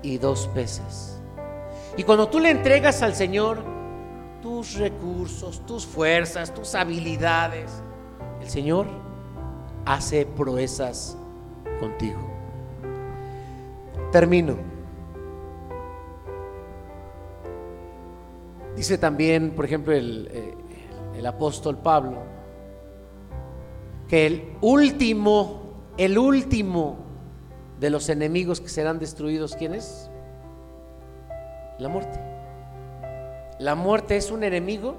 y 0.01 0.17
dos 0.19 0.47
peces. 0.53 1.19
Y 1.97 2.03
cuando 2.03 2.29
tú 2.29 2.39
le 2.39 2.49
entregas 2.49 3.01
al 3.01 3.13
Señor 3.13 3.61
tus 4.41 4.75
recursos, 4.75 5.65
tus 5.65 5.85
fuerzas, 5.85 6.53
tus 6.53 6.75
habilidades, 6.75 7.83
el 8.41 8.49
Señor 8.49 8.85
hace 9.85 10.25
proezas 10.25 11.17
contigo. 11.79 12.19
Termino. 14.11 14.55
Dice 18.75 18.97
también, 18.97 19.51
por 19.51 19.65
ejemplo, 19.65 19.93
eh, 19.93 20.55
el, 21.15 21.25
apóstol 21.25 21.77
Pablo, 21.77 22.17
que 24.07 24.25
el 24.25 24.57
último, 24.61 25.61
el 25.97 26.17
último 26.17 26.97
de 27.79 27.89
los 27.89 28.09
enemigos 28.09 28.59
que 28.59 28.69
serán 28.69 28.99
destruidos, 28.99 29.55
¿quién 29.55 29.75
es? 29.75 30.09
La 31.77 31.87
muerte. 31.87 32.19
¿La 33.59 33.75
muerte 33.75 34.17
es 34.17 34.31
un 34.31 34.43
enemigo? 34.43 34.95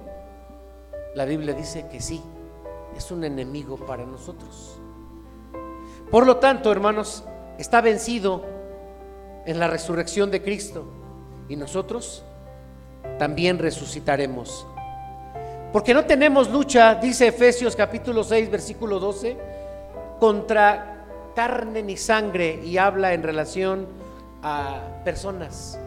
La 1.14 1.24
Biblia 1.24 1.54
dice 1.54 1.86
que 1.88 2.00
sí, 2.00 2.22
es 2.96 3.10
un 3.10 3.24
enemigo 3.24 3.76
para 3.76 4.04
nosotros. 4.04 4.78
Por 6.10 6.26
lo 6.26 6.36
tanto, 6.36 6.70
hermanos, 6.70 7.24
está 7.58 7.80
vencido 7.80 8.44
en 9.46 9.58
la 9.58 9.68
resurrección 9.68 10.30
de 10.30 10.42
Cristo 10.42 10.84
y 11.48 11.56
nosotros 11.56 12.24
también 13.18 13.58
resucitaremos. 13.58 14.66
Porque 15.72 15.92
no 15.92 16.04
tenemos 16.04 16.50
lucha, 16.50 16.94
dice 16.94 17.28
Efesios 17.28 17.74
capítulo 17.74 18.22
6, 18.22 18.50
versículo 18.50 19.00
12, 19.00 19.36
contra 20.20 21.04
carne 21.34 21.82
ni 21.82 21.96
sangre 21.96 22.60
y 22.64 22.78
habla 22.78 23.12
en 23.12 23.22
relación 23.22 23.88
a 24.42 24.80
personas, 25.04 25.78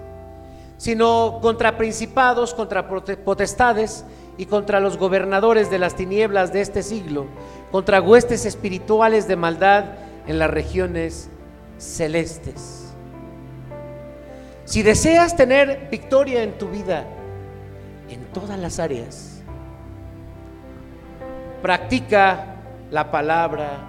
sino 0.77 1.39
contra 1.41 1.77
principados, 1.77 2.53
contra 2.53 2.87
potestades 2.87 4.03
y 4.37 4.45
contra 4.45 4.79
los 4.79 4.97
gobernadores 4.97 5.69
de 5.69 5.79
las 5.79 5.95
tinieblas 5.95 6.53
de 6.53 6.61
este 6.61 6.83
siglo, 6.83 7.25
contra 7.71 8.01
huestes 8.01 8.45
espirituales 8.45 9.27
de 9.27 9.35
maldad 9.35 9.85
en 10.27 10.39
las 10.39 10.49
regiones 10.49 11.29
celestes. 11.77 12.93
Si 14.65 14.83
deseas 14.83 15.35
tener 15.35 15.87
victoria 15.89 16.43
en 16.43 16.57
tu 16.57 16.69
vida, 16.69 17.05
en 18.09 18.25
todas 18.33 18.59
las 18.59 18.79
áreas, 18.79 19.41
practica 21.61 22.55
la 22.91 23.09
palabra 23.09 23.79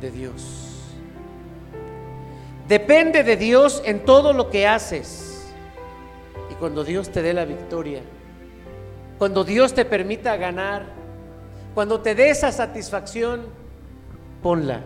de 0.00 0.10
Dios. 0.10 0.66
Depende 2.66 3.24
de 3.24 3.36
Dios 3.36 3.82
en 3.84 4.04
todo 4.04 4.32
lo 4.32 4.48
que 4.48 4.66
haces. 4.66 5.52
Y 6.50 6.54
cuando 6.54 6.84
Dios 6.84 7.10
te 7.10 7.20
dé 7.22 7.32
la 7.32 7.44
victoria, 7.44 8.00
cuando 9.20 9.44
Dios 9.44 9.74
te 9.74 9.84
permita 9.84 10.34
ganar, 10.38 10.86
cuando 11.74 12.00
te 12.00 12.14
dé 12.14 12.30
esa 12.30 12.50
satisfacción, 12.50 13.42
ponla, 14.42 14.80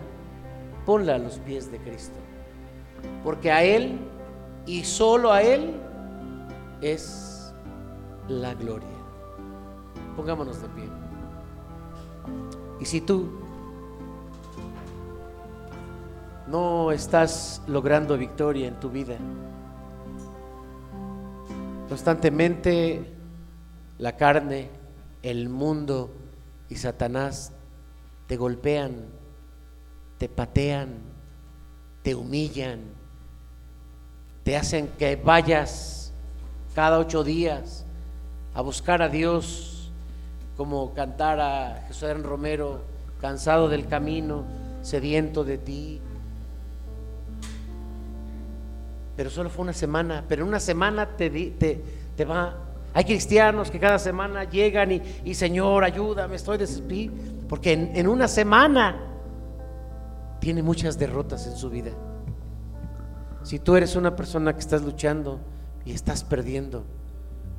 ponla 0.85 1.15
a 1.15 1.17
los 1.17 1.39
pies 1.39 1.71
de 1.71 1.77
Cristo. 1.77 2.17
Porque 3.23 3.49
a 3.49 3.63
Él 3.63 3.97
y 4.65 4.83
solo 4.83 5.31
a 5.31 5.41
Él 5.41 5.75
es 6.81 7.53
la 8.27 8.53
gloria. 8.55 8.89
Pongámonos 10.17 10.61
de 10.61 10.67
pie. 10.67 10.89
Y 12.81 12.83
si 12.83 12.99
tú 12.99 13.29
no 16.47 16.91
estás 16.91 17.61
logrando 17.67 18.17
victoria 18.17 18.67
en 18.67 18.81
tu 18.81 18.89
vida. 18.89 19.15
Constantemente 21.87 23.14
la 23.97 24.15
carne, 24.17 24.69
el 25.23 25.49
mundo 25.49 26.11
y 26.69 26.75
Satanás 26.75 27.51
te 28.27 28.37
golpean, 28.37 29.05
te 30.17 30.29
patean, 30.29 30.97
te 32.01 32.15
humillan, 32.15 32.81
te 34.43 34.57
hacen 34.57 34.89
que 34.97 35.15
vayas 35.15 36.13
cada 36.73 36.99
ocho 36.99 37.23
días 37.23 37.85
a 38.53 38.61
buscar 38.61 39.01
a 39.01 39.09
Dios, 39.09 39.91
como 40.57 40.93
cantara 40.93 41.85
Jesús 41.87 42.21
Romero, 42.21 42.81
cansado 43.19 43.67
del 43.67 43.87
camino, 43.87 44.45
sediento 44.81 45.43
de 45.43 45.57
ti. 45.57 46.01
Pero 49.17 49.29
solo 49.29 49.49
fue 49.49 49.63
una 49.63 49.73
semana, 49.73 50.23
pero 50.27 50.43
en 50.43 50.49
una 50.49 50.59
semana 50.59 51.17
te, 51.17 51.29
te, 51.29 51.83
te 52.15 52.25
va 52.25 52.64
hay 52.95 53.03
cristianos 53.03 53.69
que 53.69 53.77
cada 53.77 53.99
semana 53.99 54.45
llegan 54.45 54.89
y, 55.25 55.33
Señor, 55.33 55.83
ayúdame, 55.83 56.37
estoy 56.37 56.57
desesperado. 56.57 57.11
Porque 57.49 57.73
en, 57.73 58.07
una 58.07 58.29
semana 58.29 58.95
tiene 60.39 60.63
muchas 60.63 60.97
derrotas 60.97 61.45
en 61.45 61.57
su 61.57 61.69
vida. 61.69 61.91
Si 63.43 63.59
tú 63.59 63.75
eres 63.75 63.97
una 63.97 64.15
persona 64.15 64.53
que 64.53 64.61
estás 64.61 64.81
luchando 64.81 65.41
y 65.83 65.91
estás 65.91 66.23
perdiendo, 66.23 66.85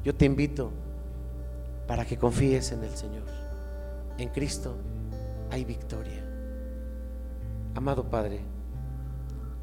yo 0.02 0.14
te 0.14 0.24
invito 0.24 0.72
para 1.86 2.06
que 2.06 2.16
confíes 2.16 2.72
en 2.72 2.82
el 2.82 2.96
Señor. 2.96 3.24
En 4.16 4.30
Cristo 4.30 4.74
hay 5.50 5.66
victoria. 5.66 6.24
Amado 7.74 8.08
Padre, 8.08 8.40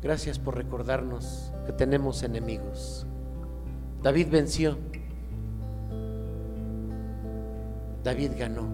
gracias 0.04 0.38
por 0.38 0.56
recordarnos 0.56 1.52
que 1.66 1.72
tenemos 1.72 2.22
enemigos. 2.22 3.08
David 4.04 4.28
venció 4.30 4.78
David 8.04 8.32
ganó. 8.38 8.68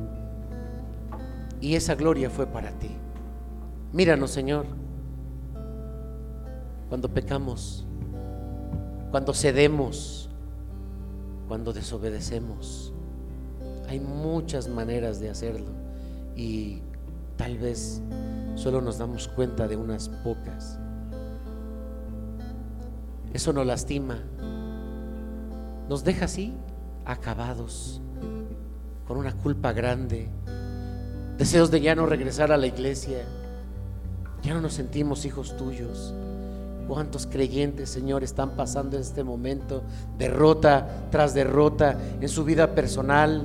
Y 1.62 1.76
esa 1.76 1.96
gloria 1.96 2.30
fue 2.30 2.48
para 2.48 2.72
ti. 2.72 2.90
Míranos, 3.94 4.32
Señor, 4.32 4.66
cuando 6.88 7.10
pecamos, 7.10 7.86
cuando 9.12 9.34
cedemos, 9.34 10.30
cuando 11.48 11.74
desobedecemos. 11.74 12.94
Hay 13.88 14.00
muchas 14.00 14.68
maneras 14.68 15.20
de 15.20 15.30
hacerlo 15.30 15.72
y 16.36 16.82
tal 17.38 17.58
vez 17.58 18.02
solo 18.56 18.82
nos 18.82 19.00
damos 19.00 19.28
cuenta 19.28 19.68
de 19.68 19.76
unas 19.76 20.10
pocas. 20.10 20.80
Eso 23.34 23.52
nos 23.52 23.66
lastima, 23.66 24.20
nos 25.88 26.04
deja 26.04 26.26
así, 26.26 26.54
acabados 27.06 28.02
con 29.10 29.18
una 29.18 29.34
culpa 29.34 29.74
grande, 29.74 30.30
deseos 31.36 31.72
de 31.72 31.82
ya 31.82 31.96
no 31.96 32.06
regresar 32.06 32.52
a 32.52 32.58
la 32.58 32.68
iglesia, 32.68 33.26
ya 34.44 34.54
no 34.54 34.62
nos 34.62 34.76
sentimos 34.76 35.26
hijos 35.26 35.58
tuyos. 35.58 36.14
¿Cuántos 36.88 37.26
creyentes, 37.26 37.90
Señor, 37.90 38.24
están 38.24 38.52
pasando 38.52 38.98
en 38.98 39.02
este 39.02 39.24
momento 39.24 39.82
derrota 40.20 41.08
tras 41.10 41.34
derrota 41.34 41.98
en 42.22 42.30
su 42.30 42.44
vida 42.44 42.76
personal, 42.76 43.42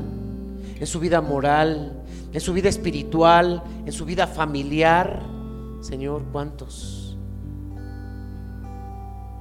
en 0.79 0.87
su 0.87 1.01
vida 1.01 1.23
moral, 1.23 1.95
en 2.31 2.41
su 2.43 2.53
vida 2.53 2.69
espiritual, 2.69 3.63
en 3.87 3.93
su 3.93 4.05
vida 4.05 4.27
familiar? 4.27 5.23
Señor, 5.81 6.25
¿cuántos? 6.31 7.17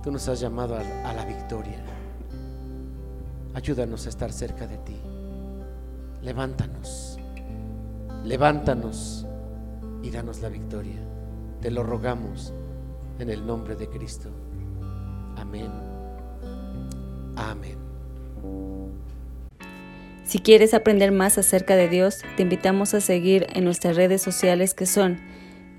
Tú 0.02 0.10
nos 0.10 0.26
has 0.30 0.40
llamado 0.40 0.78
a, 0.78 1.10
a 1.10 1.14
la 1.14 1.26
victoria. 1.26 1.84
Ayúdanos 3.54 4.06
a 4.06 4.10
estar 4.10 4.32
cerca 4.32 4.66
de 4.66 4.78
ti 4.78 4.96
levántanos, 6.24 7.20
levántanos 8.24 9.26
y 10.02 10.10
danos 10.10 10.42
la 10.42 10.50
victoria. 10.50 11.00
Te 11.62 11.72
lo 11.72 11.84
rogamos 11.84 12.54
en 13.20 13.30
el 13.30 13.46
nombre 13.46 13.76
de 13.76 13.88
Cristo. 13.88 14.30
Amén. 15.38 15.72
Amén. 17.36 17.78
Si 20.26 20.40
quieres 20.40 20.74
aprender 20.74 21.12
más 21.12 21.38
acerca 21.38 21.76
de 21.76 21.90
Dios, 21.90 22.20
te 22.38 22.44
invitamos 22.44 22.94
a 22.94 23.02
seguir 23.02 23.48
en 23.54 23.66
nuestras 23.66 23.96
redes 23.96 24.22
sociales 24.22 24.74
que 24.74 24.86
son 24.86 25.20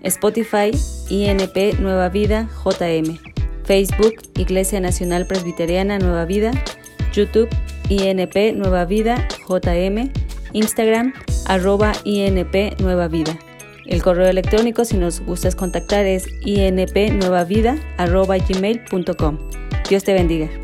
Spotify, 0.03 0.70
INP 1.09 1.80
Nueva 1.80 2.11
Vida, 2.11 2.49
JM, 2.64 3.18
Facebook, 3.64 4.14
Iglesia 4.36 4.80
Nacional 4.80 5.26
Presbiteriana 5.26 5.99
Nueva 5.99 6.26
Vida, 6.26 6.53
YouTube, 7.12 7.49
INP 7.88 8.55
Nueva 8.55 8.84
Vida, 8.84 9.26
JM, 9.49 10.12
Instagram, 10.55 11.12
arroba 11.46 11.92
INP 12.05 12.80
Nueva 12.80 13.09
Vida. 13.09 13.38
El 13.84 14.02
correo 14.02 14.28
electrónico, 14.28 14.86
si 14.86 14.96
nos 14.96 15.20
gustas 15.20 15.55
contactar, 15.55 16.07
es 16.07 16.26
inpnuevavida, 16.40 17.76
arroba 17.98 18.38
gmail.com. 18.38 19.38
Dios 19.88 20.05
te 20.05 20.14
bendiga. 20.14 20.63